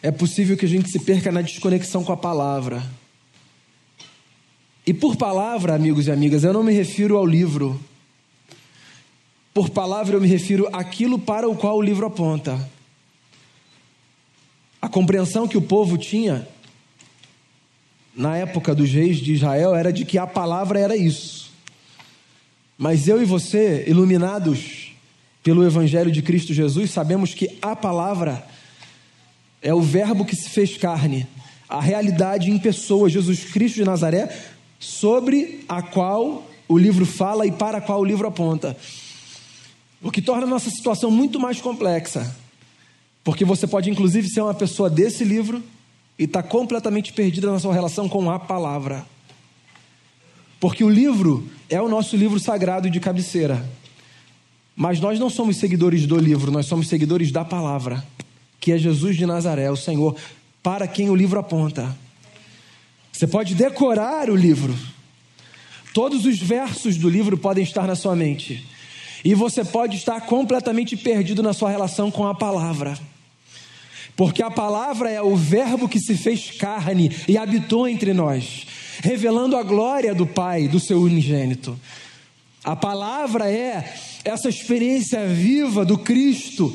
É 0.00 0.12
possível 0.12 0.56
que 0.56 0.64
a 0.64 0.68
gente 0.68 0.88
se 0.88 1.00
perca 1.00 1.32
na 1.32 1.42
desconexão 1.42 2.04
com 2.04 2.12
a 2.12 2.16
palavra. 2.16 2.88
E 4.86 4.94
por 4.94 5.16
palavra, 5.16 5.74
amigos 5.74 6.06
e 6.06 6.12
amigas, 6.12 6.44
eu 6.44 6.52
não 6.52 6.62
me 6.62 6.72
refiro 6.72 7.16
ao 7.16 7.26
livro. 7.26 7.80
Por 9.52 9.70
palavra, 9.70 10.16
eu 10.16 10.20
me 10.20 10.28
refiro 10.28 10.68
àquilo 10.72 11.18
para 11.18 11.48
o 11.48 11.56
qual 11.56 11.76
o 11.76 11.82
livro 11.82 12.06
aponta. 12.06 12.70
A 14.80 14.88
compreensão 14.88 15.48
que 15.48 15.58
o 15.58 15.62
povo 15.62 15.98
tinha 15.98 16.48
na 18.14 18.36
época 18.36 18.74
dos 18.74 18.90
reis 18.90 19.18
de 19.18 19.32
Israel 19.32 19.74
era 19.74 19.92
de 19.92 20.04
que 20.04 20.16
a 20.16 20.26
palavra 20.26 20.78
era 20.78 20.96
isso. 20.96 21.51
Mas 22.82 23.06
eu 23.06 23.22
e 23.22 23.24
você, 23.24 23.84
iluminados 23.86 24.90
pelo 25.40 25.64
Evangelho 25.64 26.10
de 26.10 26.20
Cristo 26.20 26.52
Jesus, 26.52 26.90
sabemos 26.90 27.32
que 27.32 27.56
a 27.62 27.76
palavra 27.76 28.44
é 29.62 29.72
o 29.72 29.80
Verbo 29.80 30.24
que 30.24 30.34
se 30.34 30.48
fez 30.50 30.76
carne, 30.76 31.24
a 31.68 31.80
realidade 31.80 32.50
em 32.50 32.58
pessoa, 32.58 33.08
Jesus 33.08 33.44
Cristo 33.44 33.76
de 33.76 33.84
Nazaré, 33.84 34.36
sobre 34.80 35.64
a 35.68 35.80
qual 35.80 36.44
o 36.68 36.76
livro 36.76 37.06
fala 37.06 37.46
e 37.46 37.52
para 37.52 37.78
a 37.78 37.80
qual 37.80 38.00
o 38.00 38.04
livro 38.04 38.26
aponta. 38.26 38.76
O 40.02 40.10
que 40.10 40.20
torna 40.20 40.42
a 40.42 40.50
nossa 40.50 40.68
situação 40.68 41.08
muito 41.08 41.38
mais 41.38 41.60
complexa, 41.60 42.34
porque 43.22 43.44
você 43.44 43.64
pode 43.64 43.90
inclusive 43.90 44.28
ser 44.28 44.40
uma 44.40 44.54
pessoa 44.54 44.90
desse 44.90 45.22
livro 45.22 45.62
e 46.18 46.24
está 46.24 46.42
completamente 46.42 47.12
perdida 47.12 47.48
na 47.48 47.60
sua 47.60 47.74
relação 47.74 48.08
com 48.08 48.28
a 48.28 48.40
palavra. 48.40 49.06
Porque 50.62 50.84
o 50.84 50.88
livro 50.88 51.44
é 51.68 51.82
o 51.82 51.88
nosso 51.88 52.16
livro 52.16 52.38
sagrado 52.38 52.88
de 52.88 53.00
cabeceira. 53.00 53.68
Mas 54.76 55.00
nós 55.00 55.18
não 55.18 55.28
somos 55.28 55.56
seguidores 55.56 56.06
do 56.06 56.16
livro, 56.16 56.52
nós 56.52 56.66
somos 56.66 56.86
seguidores 56.86 57.32
da 57.32 57.44
palavra, 57.44 58.06
que 58.60 58.70
é 58.70 58.78
Jesus 58.78 59.16
de 59.16 59.26
Nazaré, 59.26 59.68
o 59.72 59.76
Senhor, 59.76 60.14
para 60.62 60.86
quem 60.86 61.10
o 61.10 61.16
livro 61.16 61.40
aponta. 61.40 61.92
Você 63.12 63.26
pode 63.26 63.56
decorar 63.56 64.30
o 64.30 64.36
livro, 64.36 64.72
todos 65.92 66.26
os 66.26 66.38
versos 66.38 66.96
do 66.96 67.08
livro 67.08 67.36
podem 67.36 67.64
estar 67.64 67.88
na 67.88 67.96
sua 67.96 68.14
mente, 68.14 68.64
e 69.24 69.34
você 69.34 69.64
pode 69.64 69.96
estar 69.96 70.20
completamente 70.20 70.96
perdido 70.96 71.42
na 71.42 71.52
sua 71.52 71.70
relação 71.72 72.08
com 72.08 72.24
a 72.24 72.36
palavra. 72.36 72.96
Porque 74.16 74.44
a 74.44 74.50
palavra 74.50 75.10
é 75.10 75.20
o 75.20 75.34
Verbo 75.34 75.88
que 75.88 75.98
se 75.98 76.16
fez 76.16 76.52
carne 76.52 77.10
e 77.26 77.36
habitou 77.36 77.88
entre 77.88 78.14
nós, 78.14 78.64
revelando 79.02 79.56
a 79.56 79.62
glória 79.64 80.14
do 80.14 80.24
Pai, 80.24 80.68
do 80.68 80.78
seu 80.78 81.02
unigênito. 81.02 81.78
A 82.64 82.76
palavra 82.76 83.50
é 83.50 83.92
essa 84.24 84.48
experiência 84.48 85.26
viva 85.26 85.84
do 85.84 85.98
Cristo 85.98 86.74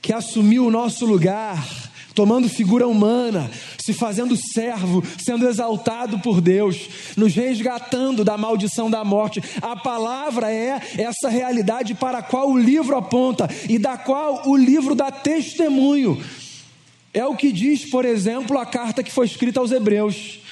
que 0.00 0.12
assumiu 0.12 0.64
o 0.64 0.70
nosso 0.70 1.04
lugar, 1.04 1.66
tomando 2.14 2.48
figura 2.48 2.86
humana, 2.86 3.50
se 3.84 3.92
fazendo 3.92 4.36
servo, 4.54 5.02
sendo 5.18 5.48
exaltado 5.48 6.20
por 6.20 6.40
Deus, 6.40 6.88
nos 7.16 7.34
resgatando 7.34 8.24
da 8.24 8.38
maldição 8.38 8.88
da 8.88 9.04
morte. 9.04 9.42
A 9.60 9.74
palavra 9.74 10.52
é 10.52 10.80
essa 10.96 11.28
realidade 11.28 11.96
para 11.96 12.18
a 12.18 12.22
qual 12.22 12.52
o 12.52 12.58
livro 12.58 12.96
aponta 12.96 13.50
e 13.68 13.76
da 13.76 13.96
qual 13.96 14.48
o 14.48 14.56
livro 14.56 14.94
dá 14.94 15.10
testemunho. 15.10 16.22
É 17.12 17.26
o 17.26 17.34
que 17.34 17.50
diz, 17.50 17.84
por 17.90 18.04
exemplo, 18.04 18.56
a 18.56 18.64
carta 18.64 19.02
que 19.02 19.10
foi 19.10 19.26
escrita 19.26 19.58
aos 19.58 19.72
Hebreus. 19.72 20.45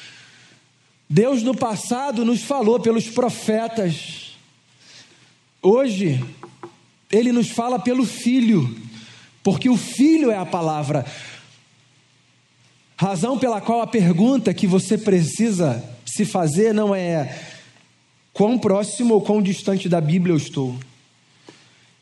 Deus 1.14 1.44
no 1.44 1.56
passado 1.56 2.24
nos 2.24 2.42
falou 2.42 2.80
pelos 2.80 3.08
profetas 3.08 4.24
Hoje, 5.66 6.22
ele 7.10 7.32
nos 7.32 7.48
fala 7.48 7.78
pelo 7.78 8.04
Filho, 8.04 8.76
porque 9.42 9.70
o 9.70 9.78
Filho 9.78 10.30
é 10.30 10.36
a 10.36 10.44
palavra. 10.44 11.06
Razão 12.98 13.38
pela 13.38 13.62
qual 13.62 13.80
a 13.80 13.86
pergunta 13.86 14.52
que 14.52 14.66
você 14.66 14.98
precisa 14.98 15.82
se 16.04 16.26
fazer 16.26 16.74
não 16.74 16.94
é 16.94 17.34
quão 18.34 18.58
próximo 18.58 19.14
ou 19.14 19.22
quão 19.22 19.40
distante 19.40 19.88
da 19.88 20.02
Bíblia 20.02 20.34
eu 20.34 20.36
estou. 20.36 20.78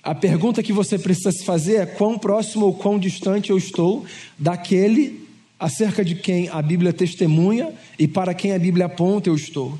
A 0.02 0.12
pergunta 0.12 0.60
que 0.60 0.72
você 0.72 0.98
precisa 0.98 1.30
se 1.30 1.44
fazer 1.44 1.76
é 1.76 1.86
quão 1.86 2.18
próximo 2.18 2.66
ou 2.66 2.74
quão 2.74 2.98
distante 2.98 3.50
eu 3.50 3.56
estou 3.56 4.04
daquele 4.36 5.21
acerca 5.62 6.04
de 6.04 6.16
quem 6.16 6.48
a 6.48 6.60
Bíblia 6.60 6.92
testemunha 6.92 7.72
e 7.96 8.08
para 8.08 8.34
quem 8.34 8.52
a 8.52 8.58
Bíblia 8.58 8.86
aponta 8.86 9.28
eu 9.28 9.36
estou. 9.36 9.78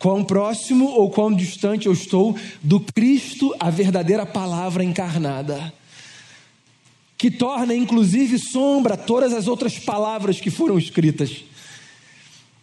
Quão 0.00 0.24
próximo 0.24 0.86
ou 0.86 1.08
quão 1.10 1.32
distante 1.32 1.86
eu 1.86 1.92
estou 1.92 2.36
do 2.60 2.80
Cristo, 2.80 3.54
a 3.60 3.70
verdadeira 3.70 4.26
palavra 4.26 4.82
encarnada, 4.82 5.72
que 7.16 7.30
torna 7.30 7.72
inclusive 7.72 8.36
sombra 8.36 8.96
todas 8.96 9.32
as 9.32 9.46
outras 9.46 9.78
palavras 9.78 10.40
que 10.40 10.50
foram 10.50 10.76
escritas. 10.76 11.44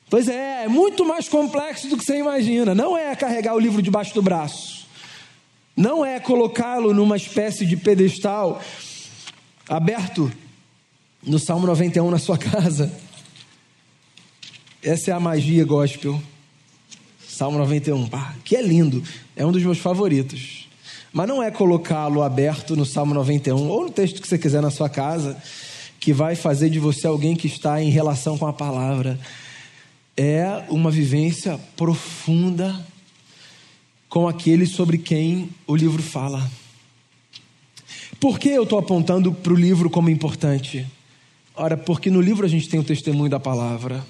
Pois 0.10 0.28
é, 0.28 0.66
é 0.66 0.68
muito 0.68 1.06
mais 1.06 1.30
complexo 1.30 1.88
do 1.88 1.98
que 1.98 2.04
você 2.04 2.18
imagina. 2.18 2.76
Não 2.76 2.98
é 2.98 3.16
carregar 3.16 3.56
o 3.56 3.60
livro 3.60 3.82
debaixo 3.82 4.14
do 4.14 4.22
braço, 4.22 4.86
não 5.78 6.06
é 6.06 6.20
colocá-lo 6.20 6.94
numa 6.94 7.16
espécie 7.16 7.66
de 7.66 7.78
pedestal 7.78 8.62
aberto 9.70 10.30
no 11.24 11.40
Salmo 11.40 11.68
91 11.68 12.10
na 12.10 12.18
sua 12.18 12.38
casa. 12.40 12.92
Essa 14.84 15.12
é 15.12 15.14
a 15.14 15.20
magia 15.20 15.64
gospel. 15.64 16.22
Salmo 17.28 17.58
91, 17.58 18.08
pá, 18.08 18.36
que 18.44 18.56
é 18.56 18.62
lindo, 18.62 19.04
é 19.36 19.46
um 19.46 19.52
dos 19.52 19.64
meus 19.64 19.80
favoritos. 19.80 20.68
Mas 21.14 21.28
não 21.28 21.42
é 21.42 21.50
colocá-lo 21.50 22.22
aberto 22.22 22.76
no 22.76 22.86
Salmo 22.86 23.14
91 23.14 23.68
ou 23.68 23.86
no 23.86 23.90
texto 23.90 24.22
que 24.22 24.28
você 24.28 24.38
quiser 24.38 24.62
na 24.62 24.70
sua 24.70 24.90
casa, 24.90 25.42
que 26.00 26.14
vai 26.14 26.36
fazer 26.36 26.70
de 26.70 26.80
você 26.80 27.08
alguém 27.08 27.36
que 27.36 27.48
está 27.48 27.82
em 27.82 27.90
relação 27.90 28.38
com 28.38 28.46
a 28.46 28.54
palavra. 28.54 29.20
É 30.16 30.64
uma 30.70 30.92
vivência 30.92 31.60
profunda 31.76 32.86
com 34.10 34.28
aquele 34.28 34.66
sobre 34.66 34.98
quem 34.98 35.50
o 35.66 35.76
livro 35.76 36.04
fala. 36.04 36.50
Por 38.20 38.38
que 38.38 38.50
eu 38.50 38.64
estou 38.64 38.78
apontando 38.78 39.34
para 39.34 39.54
o 39.54 39.56
livro 39.56 39.90
como 39.90 40.10
importante? 40.10 40.86
Ora, 41.56 41.76
porque 41.76 42.10
no 42.10 42.22
livro 42.22 42.46
a 42.46 42.50
gente 42.50 42.70
tem 42.70 42.80
o 42.80 42.84
testemunho 42.84 43.30
da 43.30 43.40
palavra, 43.40 44.06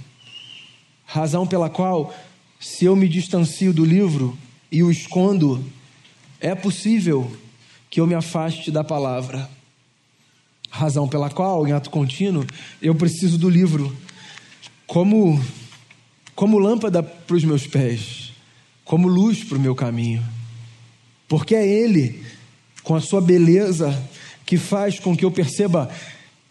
razão 1.05 1.45
pela 1.47 1.69
qual 1.69 2.13
se 2.59 2.85
eu 2.85 2.95
me 2.95 3.07
distancio 3.07 3.73
do 3.73 3.83
livro 3.83 4.37
e 4.71 4.83
o 4.83 4.91
escondo, 4.91 5.65
é 6.39 6.53
possível 6.53 7.35
que 7.89 7.99
eu 7.99 8.05
me 8.05 8.13
afaste 8.13 8.69
da 8.69 8.83
palavra. 8.83 9.49
Razão 10.69 11.07
pela 11.07 11.29
qual, 11.29 11.67
em 11.67 11.71
ato 11.71 11.89
contínuo, 11.89 12.45
eu 12.79 12.93
preciso 12.93 13.37
do 13.37 13.49
livro 13.49 13.95
como, 14.85 15.43
como 16.35 16.59
lâmpada 16.59 17.01
para 17.01 17.35
os 17.35 17.43
meus 17.43 17.65
pés, 17.65 18.31
como 18.85 19.07
luz 19.07 19.43
para 19.43 19.57
o 19.57 19.61
meu 19.61 19.73
caminho. 19.73 20.23
Porque 21.27 21.55
é 21.55 21.67
Ele, 21.67 22.23
com 22.83 22.93
a 22.93 23.01
sua 23.01 23.19
beleza, 23.19 23.91
que 24.45 24.57
faz 24.57 24.99
com 24.99 25.17
que 25.17 25.25
eu 25.25 25.31
perceba 25.31 25.89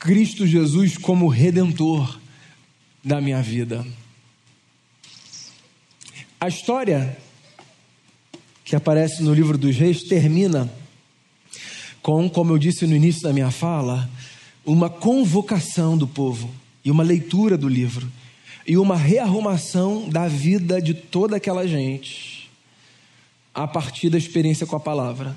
Cristo 0.01 0.47
Jesus 0.47 0.97
como 0.97 1.29
redentor 1.29 2.19
da 3.05 3.21
minha 3.21 3.43
vida. 3.43 3.87
A 6.41 6.49
história 6.49 7.19
que 8.65 8.75
aparece 8.75 9.23
no 9.23 9.35
livro 9.35 9.59
dos 9.59 9.77
reis 9.77 10.03
termina 10.05 10.73
com, 12.01 12.31
como 12.31 12.55
eu 12.55 12.59
disse 12.59 12.87
no 12.87 12.97
início 12.97 13.21
da 13.21 13.33
minha 13.35 13.51
fala, 13.51 14.09
uma 14.65 14.89
convocação 14.89 15.99
do 15.99 16.09
povo 16.09 16.51
e 16.83 16.91
uma 16.91 17.03
leitura 17.03 17.59
do 17.59 17.69
livro 17.69 18.11
e 18.67 18.79
uma 18.79 18.97
rearrumação 18.97 20.09
da 20.09 20.27
vida 20.27 20.81
de 20.81 20.95
toda 20.95 21.37
aquela 21.37 21.69
gente 21.69 22.51
a 23.55 23.69
partir 23.69 24.09
da 24.09 24.17
experiência 24.17 24.67
com 24.67 24.77
a 24.77 24.81
palavra. 24.81 25.37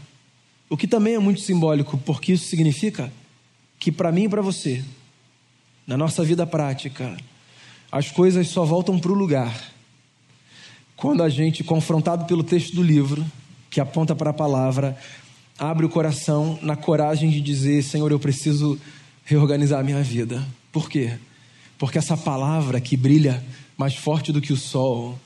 O 0.70 0.78
que 0.78 0.88
também 0.88 1.16
é 1.16 1.20
muito 1.20 1.42
simbólico, 1.42 1.98
porque 1.98 2.32
isso 2.32 2.46
significa 2.46 3.12
que 3.80 3.92
para 3.92 4.12
mim 4.12 4.24
e 4.24 4.30
para 4.30 4.42
você, 4.42 4.84
na 5.86 5.98
nossa 5.98 6.24
vida 6.24 6.48
prática, 6.48 7.18
as 7.92 8.10
coisas 8.10 8.48
só 8.48 8.64
voltam 8.66 8.98
para 8.98 9.12
o 9.12 9.16
lugar 9.16 9.74
quando 10.96 11.22
a 11.22 11.28
gente, 11.28 11.66
confrontado 11.66 12.26
pelo 12.26 12.44
texto 12.44 12.76
do 12.76 12.82
livro, 12.82 13.26
que 13.70 13.82
aponta 13.82 14.16
para 14.16 14.30
a 14.30 14.34
palavra, 14.34 14.98
abre 15.60 15.86
o 15.86 15.90
coração 15.90 16.58
na 16.62 16.78
coragem 16.78 17.30
de 17.30 17.42
dizer: 17.42 17.84
Senhor, 17.84 18.10
eu 18.10 18.20
preciso 18.20 18.80
reorganizar 19.26 19.82
a 19.82 19.84
minha 19.84 20.02
vida. 20.02 20.42
Por 20.72 20.90
quê? 20.90 21.18
Porque 21.78 21.98
essa 21.98 22.16
palavra 22.16 22.80
que 22.80 22.96
brilha 22.96 23.44
mais 23.78 23.96
forte 23.96 24.32
do 24.32 24.40
que 24.40 24.54
o 24.54 24.58
sol 24.58 25.20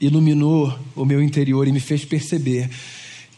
iluminou 0.00 0.76
o 0.96 1.04
meu 1.04 1.22
interior 1.22 1.68
e 1.68 1.72
me 1.72 1.78
fez 1.80 2.04
perceber 2.04 2.68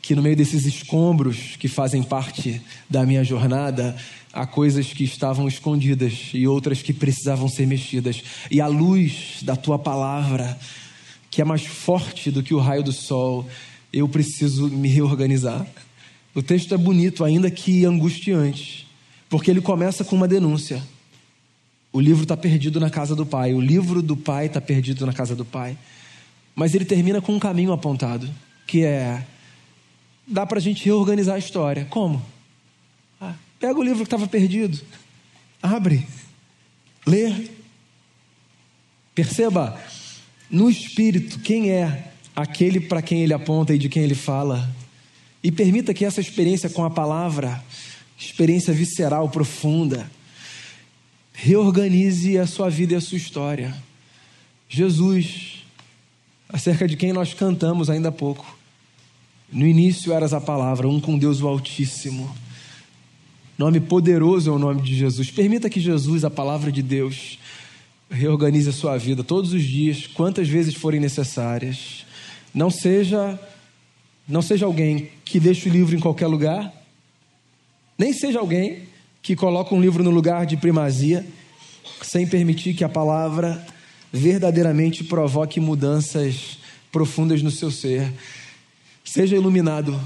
que 0.00 0.14
no 0.14 0.22
meio 0.22 0.34
desses 0.34 0.64
escombros 0.64 1.56
que 1.58 1.68
fazem 1.68 2.02
parte 2.02 2.62
da 2.88 3.04
minha 3.04 3.22
jornada, 3.22 3.94
há 4.32 4.46
coisas 4.46 4.86
que 4.92 5.04
estavam 5.04 5.46
escondidas 5.46 6.30
e 6.32 6.46
outras 6.46 6.82
que 6.82 6.92
precisavam 6.92 7.48
ser 7.48 7.66
mexidas. 7.66 8.22
E 8.50 8.60
a 8.60 8.66
luz 8.66 9.38
da 9.42 9.56
tua 9.56 9.78
palavra 9.78 10.58
que 11.32 11.40
é 11.40 11.44
mais 11.46 11.64
forte 11.64 12.30
do 12.30 12.42
que 12.42 12.52
o 12.52 12.58
raio 12.58 12.82
do 12.82 12.92
sol, 12.92 13.48
eu 13.90 14.06
preciso 14.06 14.68
me 14.68 14.86
reorganizar. 14.86 15.66
O 16.34 16.42
texto 16.42 16.74
é 16.74 16.76
bonito, 16.76 17.24
ainda 17.24 17.50
que 17.50 17.86
angustiante, 17.86 18.86
porque 19.30 19.50
ele 19.50 19.62
começa 19.62 20.04
com 20.04 20.14
uma 20.14 20.28
denúncia. 20.28 20.82
O 21.90 21.98
livro 21.98 22.24
está 22.24 22.36
perdido 22.36 22.78
na 22.78 22.90
casa 22.90 23.16
do 23.16 23.24
pai, 23.24 23.54
o 23.54 23.60
livro 23.62 24.02
do 24.02 24.14
pai 24.14 24.44
está 24.44 24.60
perdido 24.60 25.06
na 25.06 25.12
casa 25.14 25.34
do 25.34 25.44
pai. 25.44 25.76
Mas 26.54 26.74
ele 26.74 26.84
termina 26.84 27.18
com 27.22 27.34
um 27.34 27.38
caminho 27.38 27.72
apontado, 27.72 28.28
que 28.66 28.84
é: 28.84 29.26
dá 30.28 30.44
para 30.44 30.58
a 30.58 30.62
gente 30.62 30.84
reorganizar 30.84 31.36
a 31.36 31.38
história. 31.38 31.86
Como? 31.86 32.22
Pega 33.62 33.78
o 33.78 33.82
livro 33.84 33.98
que 33.98 34.08
estava 34.08 34.26
perdido, 34.26 34.76
abre, 35.62 36.04
lê. 37.06 37.46
Perceba, 39.14 39.80
no 40.50 40.68
espírito 40.68 41.38
quem 41.38 41.70
é 41.70 42.10
aquele 42.34 42.80
para 42.80 43.00
quem 43.00 43.22
ele 43.22 43.32
aponta 43.32 43.72
e 43.72 43.78
de 43.78 43.88
quem 43.88 44.02
ele 44.02 44.16
fala. 44.16 44.68
E 45.44 45.52
permita 45.52 45.94
que 45.94 46.04
essa 46.04 46.20
experiência 46.20 46.68
com 46.68 46.84
a 46.84 46.90
palavra, 46.90 47.62
experiência 48.18 48.74
visceral 48.74 49.28
profunda, 49.28 50.10
reorganize 51.32 52.36
a 52.38 52.48
sua 52.48 52.68
vida 52.68 52.94
e 52.94 52.96
a 52.96 53.00
sua 53.00 53.16
história. 53.16 53.72
Jesus, 54.68 55.64
acerca 56.48 56.88
de 56.88 56.96
quem 56.96 57.12
nós 57.12 57.32
cantamos 57.32 57.88
ainda 57.88 58.08
há 58.08 58.12
pouco. 58.12 58.58
No 59.52 59.64
início 59.64 60.12
eras 60.12 60.34
a 60.34 60.40
palavra, 60.40 60.88
um 60.88 61.00
com 61.00 61.16
Deus 61.16 61.40
o 61.40 61.46
Altíssimo. 61.46 62.42
Nome 63.58 63.80
poderoso 63.80 64.50
é 64.50 64.52
o 64.52 64.58
nome 64.58 64.82
de 64.82 64.94
Jesus. 64.94 65.30
Permita 65.30 65.68
que 65.68 65.80
Jesus, 65.80 66.24
a 66.24 66.30
palavra 66.30 66.72
de 66.72 66.82
Deus, 66.82 67.38
reorganize 68.10 68.68
a 68.68 68.72
sua 68.72 68.96
vida 68.96 69.22
todos 69.22 69.52
os 69.52 69.62
dias, 69.62 70.06
quantas 70.06 70.48
vezes 70.48 70.74
forem 70.74 71.00
necessárias. 71.00 72.04
Não 72.54 72.70
seja 72.70 73.38
Não 74.28 74.40
seja 74.40 74.66
alguém 74.66 75.10
que 75.24 75.40
deixa 75.40 75.68
o 75.68 75.72
livro 75.72 75.96
em 75.96 76.00
qualquer 76.00 76.28
lugar, 76.28 76.72
nem 77.98 78.12
seja 78.12 78.38
alguém 78.38 78.88
que 79.20 79.34
coloca 79.34 79.74
um 79.74 79.80
livro 79.80 80.02
no 80.02 80.10
lugar 80.10 80.46
de 80.46 80.56
primazia, 80.56 81.26
sem 82.02 82.26
permitir 82.26 82.74
que 82.74 82.84
a 82.84 82.88
palavra 82.88 83.64
verdadeiramente 84.12 85.04
provoque 85.04 85.60
mudanças 85.60 86.58
profundas 86.90 87.42
no 87.42 87.50
seu 87.50 87.70
ser. 87.70 88.12
Seja 89.04 89.36
iluminado 89.36 90.00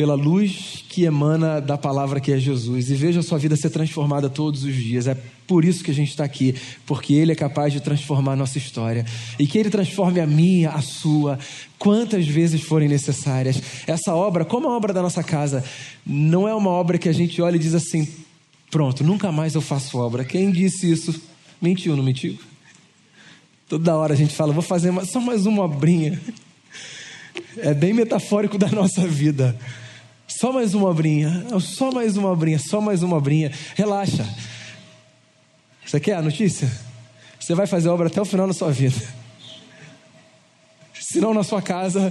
pela 0.00 0.14
luz 0.14 0.82
que 0.88 1.04
emana 1.04 1.60
da 1.60 1.76
palavra 1.76 2.20
que 2.20 2.32
é 2.32 2.38
Jesus 2.38 2.90
e 2.90 2.94
veja 2.94 3.20
a 3.20 3.22
sua 3.22 3.36
vida 3.36 3.54
ser 3.54 3.68
transformada 3.68 4.30
todos 4.30 4.64
os 4.64 4.74
dias. 4.74 5.06
É 5.06 5.14
por 5.46 5.62
isso 5.62 5.84
que 5.84 5.90
a 5.90 5.94
gente 5.94 6.08
está 6.08 6.24
aqui, 6.24 6.54
porque 6.86 7.12
Ele 7.12 7.32
é 7.32 7.34
capaz 7.34 7.70
de 7.70 7.80
transformar 7.80 8.32
a 8.32 8.36
nossa 8.36 8.56
história 8.56 9.04
e 9.38 9.46
que 9.46 9.58
Ele 9.58 9.68
transforme 9.68 10.18
a 10.18 10.26
minha, 10.26 10.70
a 10.70 10.80
sua, 10.80 11.38
quantas 11.78 12.26
vezes 12.26 12.62
forem 12.62 12.88
necessárias. 12.88 13.60
Essa 13.86 14.14
obra, 14.14 14.42
como 14.42 14.68
a 14.68 14.74
obra 14.74 14.94
da 14.94 15.02
nossa 15.02 15.22
casa, 15.22 15.62
não 16.06 16.48
é 16.48 16.54
uma 16.54 16.70
obra 16.70 16.96
que 16.96 17.10
a 17.10 17.12
gente 17.12 17.42
olha 17.42 17.56
e 17.56 17.58
diz 17.58 17.74
assim: 17.74 18.08
pronto, 18.70 19.04
nunca 19.04 19.30
mais 19.30 19.54
eu 19.54 19.60
faço 19.60 19.98
obra. 19.98 20.24
Quem 20.24 20.50
disse 20.50 20.90
isso? 20.90 21.20
Mentiu, 21.60 21.94
não 21.94 22.02
mentiu? 22.02 22.38
Toda 23.68 23.94
hora 23.98 24.14
a 24.14 24.16
gente 24.16 24.34
fala, 24.34 24.50
vou 24.50 24.62
fazer 24.62 24.94
só 25.04 25.20
mais 25.20 25.44
uma 25.44 25.62
obrinha. 25.64 26.18
É 27.58 27.74
bem 27.74 27.92
metafórico 27.92 28.56
da 28.56 28.68
nossa 28.68 29.06
vida. 29.06 29.54
Só 30.40 30.54
mais 30.54 30.72
uma 30.72 30.88
obrinha, 30.88 31.44
só 31.60 31.92
mais 31.92 32.16
uma 32.16 32.30
obrinha, 32.30 32.58
só 32.58 32.80
mais 32.80 33.02
uma 33.02 33.14
obrinha. 33.14 33.52
Relaxa. 33.74 34.26
Você 35.84 36.00
quer 36.00 36.14
a 36.14 36.22
notícia? 36.22 36.66
Você 37.38 37.54
vai 37.54 37.66
fazer 37.66 37.90
obra 37.90 38.06
até 38.06 38.22
o 38.22 38.24
final 38.24 38.46
da 38.46 38.54
sua 38.54 38.72
vida. 38.72 38.96
Se 40.94 41.20
não 41.20 41.34
na 41.34 41.42
sua 41.42 41.60
casa, 41.60 42.10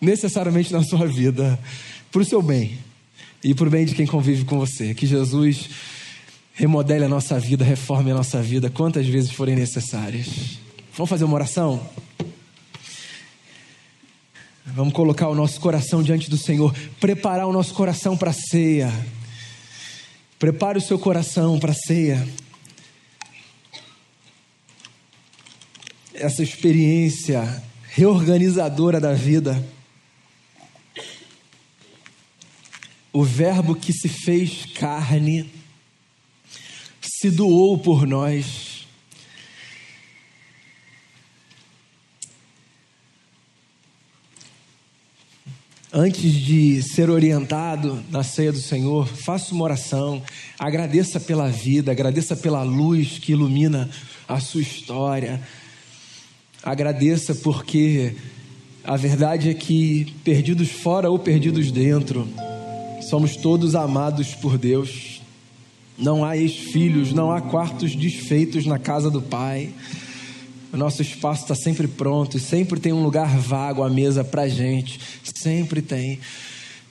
necessariamente 0.00 0.72
na 0.72 0.82
sua 0.82 1.06
vida. 1.06 1.58
Para 2.10 2.22
o 2.22 2.24
seu 2.24 2.40
bem. 2.40 2.78
E 3.44 3.54
para 3.54 3.68
o 3.68 3.70
bem 3.70 3.84
de 3.84 3.94
quem 3.94 4.06
convive 4.06 4.46
com 4.46 4.58
você. 4.58 4.94
Que 4.94 5.06
Jesus 5.06 5.68
remodele 6.54 7.04
a 7.04 7.08
nossa 7.10 7.38
vida, 7.38 7.62
reforme 7.62 8.10
a 8.10 8.14
nossa 8.14 8.40
vida, 8.40 8.70
quantas 8.70 9.06
vezes 9.06 9.32
forem 9.32 9.54
necessárias. 9.54 10.28
Vamos 10.94 11.10
fazer 11.10 11.24
uma 11.24 11.34
oração? 11.34 11.86
Vamos 14.68 14.92
colocar 14.92 15.28
o 15.28 15.34
nosso 15.34 15.60
coração 15.60 16.02
diante 16.02 16.28
do 16.28 16.36
Senhor, 16.36 16.74
preparar 16.98 17.46
o 17.46 17.52
nosso 17.52 17.72
coração 17.72 18.16
para 18.16 18.30
a 18.30 18.34
ceia. 18.34 18.92
Prepare 20.40 20.76
o 20.76 20.80
seu 20.82 20.98
coração 20.98 21.58
para 21.60 21.70
a 21.70 21.74
ceia. 21.74 22.28
Essa 26.12 26.42
experiência 26.42 27.62
reorganizadora 27.90 29.00
da 29.00 29.14
vida. 29.14 29.64
O 33.12 33.22
Verbo 33.22 33.76
que 33.76 33.92
se 33.92 34.08
fez 34.08 34.66
carne, 34.74 35.48
se 37.00 37.30
doou 37.30 37.78
por 37.78 38.04
nós 38.04 38.75
antes 45.98 46.30
de 46.30 46.82
ser 46.82 47.08
orientado 47.08 48.04
na 48.10 48.22
ceia 48.22 48.52
do 48.52 48.58
Senhor, 48.58 49.08
faça 49.08 49.54
uma 49.54 49.64
oração, 49.64 50.22
agradeça 50.58 51.18
pela 51.18 51.48
vida, 51.48 51.90
agradeça 51.90 52.36
pela 52.36 52.62
luz 52.62 53.18
que 53.18 53.32
ilumina 53.32 53.88
a 54.28 54.38
sua 54.38 54.60
história, 54.60 55.40
agradeça 56.62 57.34
porque 57.36 58.14
a 58.84 58.94
verdade 58.94 59.48
é 59.48 59.54
que, 59.54 60.12
perdidos 60.22 60.68
fora 60.68 61.08
ou 61.08 61.18
perdidos 61.18 61.72
dentro, 61.72 62.28
somos 63.08 63.34
todos 63.34 63.74
amados 63.74 64.34
por 64.34 64.58
Deus. 64.58 65.22
Não 65.96 66.22
há 66.22 66.36
ex-filhos, 66.36 67.14
não 67.14 67.32
há 67.32 67.40
quartos 67.40 67.96
desfeitos 67.96 68.66
na 68.66 68.78
casa 68.78 69.10
do 69.10 69.22
Pai. 69.22 69.70
O 70.76 70.78
nosso 70.78 71.00
espaço 71.00 71.40
está 71.40 71.54
sempre 71.54 71.88
pronto 71.88 72.38
sempre 72.38 72.78
tem 72.78 72.92
um 72.92 73.02
lugar 73.02 73.34
vago 73.38 73.82
à 73.82 73.88
mesa 73.88 74.22
para 74.22 74.46
gente. 74.46 75.00
Sempre 75.24 75.80
tem. 75.80 76.20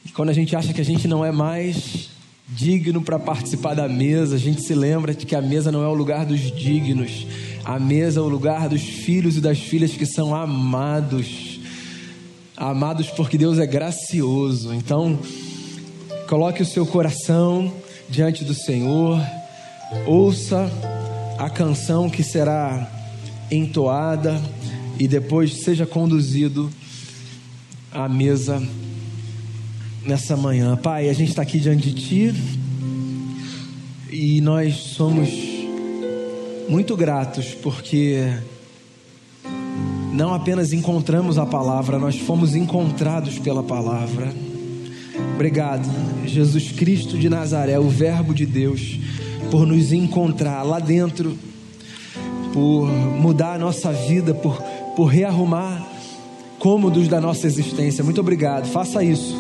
E 0.04 0.10
quando 0.10 0.30
a 0.30 0.34
gente 0.34 0.56
acha 0.56 0.74
que 0.74 0.82
a 0.82 0.86
gente 0.86 1.08
não 1.08 1.24
é 1.24 1.32
mais 1.32 2.10
digno 2.50 3.00
para 3.04 3.20
participar 3.20 3.76
da 3.76 3.88
mesa, 3.88 4.38
a 4.38 4.40
gente 4.40 4.64
se 4.64 4.74
lembra 4.74 5.14
de 5.14 5.24
que 5.28 5.36
a 5.36 5.42
mesa 5.42 5.72
não 5.72 5.84
é 5.84 5.88
o 5.88 5.94
lugar 5.94 6.26
dos 6.26 6.40
dignos. 6.40 7.28
A 7.64 7.78
mesa 7.78 8.22
é 8.22 8.24
o 8.24 8.28
lugar 8.28 8.68
dos 8.70 8.82
filhos 8.82 9.38
e 9.38 9.40
das 9.40 9.60
filhas 9.60 9.92
que 9.92 10.08
são 10.08 10.34
amados. 10.34 11.60
Amados 12.58 13.12
porque 13.12 13.38
Deus 13.38 13.60
é 13.60 13.68
gracioso. 13.68 14.74
Então, 14.74 15.20
coloque 16.28 16.64
o 16.64 16.66
seu 16.66 16.88
coração 16.88 17.72
diante 18.10 18.44
do 18.44 18.56
Senhor. 18.56 19.22
Ouça 20.08 20.72
a 21.38 21.52
canção 21.52 22.10
que 22.10 22.24
será 22.24 22.95
entoada 23.52 24.42
e 25.00 25.08
depois 25.08 25.64
seja 25.64 25.86
conduzido 25.86 26.70
à 27.92 28.08
mesa 28.10 28.62
nessa 30.06 30.36
manhã. 30.38 30.76
Pai, 30.76 31.10
a 31.10 31.14
gente 31.14 31.30
está 31.30 31.42
aqui 31.42 31.60
diante 31.60 31.92
de 31.92 32.02
Ti 32.02 32.36
e 34.12 34.42
nós 34.42 34.76
somos 34.76 35.30
muito 36.70 36.96
gratos 36.96 37.54
porque 37.54 38.34
não 40.14 40.34
apenas 40.34 40.72
encontramos 40.72 41.38
a 41.38 41.46
palavra, 41.46 42.00
nós 42.00 42.18
fomos 42.18 42.56
encontrados 42.56 43.38
pela 43.40 43.62
palavra. 43.62 44.34
Obrigado, 45.34 45.90
Jesus 46.26 46.72
Cristo 46.72 47.18
de 47.18 47.30
Nazaré, 47.30 47.78
o 47.78 47.90
Verbo 47.90 48.34
de 48.34 48.46
Deus, 48.46 49.00
por 49.52 49.66
nos 49.68 49.92
encontrar 49.92 50.64
lá 50.64 50.80
dentro 50.80 51.38
por 52.56 52.88
mudar 52.88 53.56
a 53.56 53.60
nossa 53.60 53.92
vida, 53.92 54.34
por, 54.34 54.58
por 54.96 55.08
rearrumar 55.08 55.86
cômodos 56.58 57.10
da 57.10 57.20
nossa 57.20 57.46
existência. 57.46 58.02
Muito 58.02 58.22
obrigado. 58.22 58.66
Faça 58.68 59.04
isso, 59.04 59.36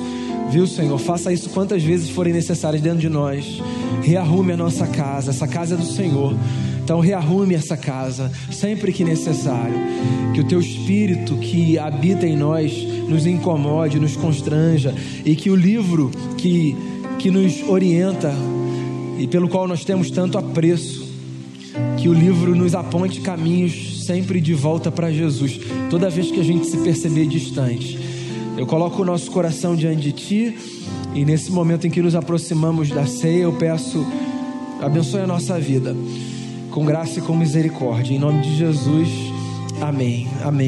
viu, 0.51 0.67
Senhor? 0.67 0.97
Faça 0.99 1.31
isso 1.31 1.49
quantas 1.51 1.81
vezes 1.81 2.09
forem 2.09 2.33
necessárias 2.33 2.81
dentro 2.81 2.99
de 2.99 3.07
nós. 3.07 3.61
Rearrume 4.03 4.51
a 4.51 4.57
nossa 4.57 4.85
casa, 4.85 5.31
essa 5.31 5.47
casa 5.47 5.75
é 5.75 5.77
do 5.77 5.85
Senhor. 5.85 6.35
Então, 6.83 6.99
rearrume 6.99 7.55
essa 7.55 7.77
casa 7.77 8.29
sempre 8.51 8.91
que 8.91 9.05
necessário. 9.05 9.77
Que 10.33 10.41
o 10.41 10.43
teu 10.43 10.59
espírito 10.59 11.37
que 11.37 11.79
habita 11.79 12.27
em 12.27 12.35
nós 12.35 12.73
nos 13.07 13.25
incomode, 13.25 13.97
nos 13.97 14.17
constranja. 14.17 14.93
E 15.23 15.37
que 15.37 15.49
o 15.49 15.55
livro 15.55 16.11
que, 16.37 16.75
que 17.17 17.31
nos 17.31 17.63
orienta 17.63 18.33
e 19.17 19.25
pelo 19.25 19.47
qual 19.47 19.69
nós 19.69 19.85
temos 19.85 20.11
tanto 20.11 20.37
apreço 20.37 21.04
que 22.05 22.09
o 22.09 22.13
livro 22.13 22.53
nos 22.53 22.75
aponte 22.75 23.19
caminhos 23.19 24.05
sempre 24.05 24.39
de 24.39 24.53
volta 24.53 24.91
para 24.91 25.11
Jesus, 25.11 25.59
toda 25.89 26.07
vez 26.07 26.29
que 26.29 26.39
a 26.39 26.43
gente 26.43 26.67
se 26.67 26.77
perceber 26.77 27.25
distante. 27.25 27.97
Eu 28.55 28.67
coloco 28.67 29.01
o 29.01 29.05
nosso 29.05 29.31
coração 29.31 29.75
diante 29.75 30.01
de 30.03 30.11
Ti 30.11 30.57
e 31.15 31.25
nesse 31.25 31.51
momento 31.51 31.87
em 31.87 31.89
que 31.89 32.03
nos 32.03 32.13
aproximamos 32.13 32.89
da 32.89 33.07
ceia, 33.07 33.41
eu 33.45 33.53
peço, 33.53 34.05
abençoe 34.83 35.21
a 35.21 35.25
nossa 35.25 35.59
vida, 35.59 35.95
com 36.69 36.85
graça 36.85 37.17
e 37.17 37.23
com 37.23 37.35
misericórdia. 37.35 38.13
Em 38.13 38.19
nome 38.19 38.39
de 38.43 38.55
Jesus, 38.55 39.09
amém. 39.81 40.27
Amém. 40.43 40.63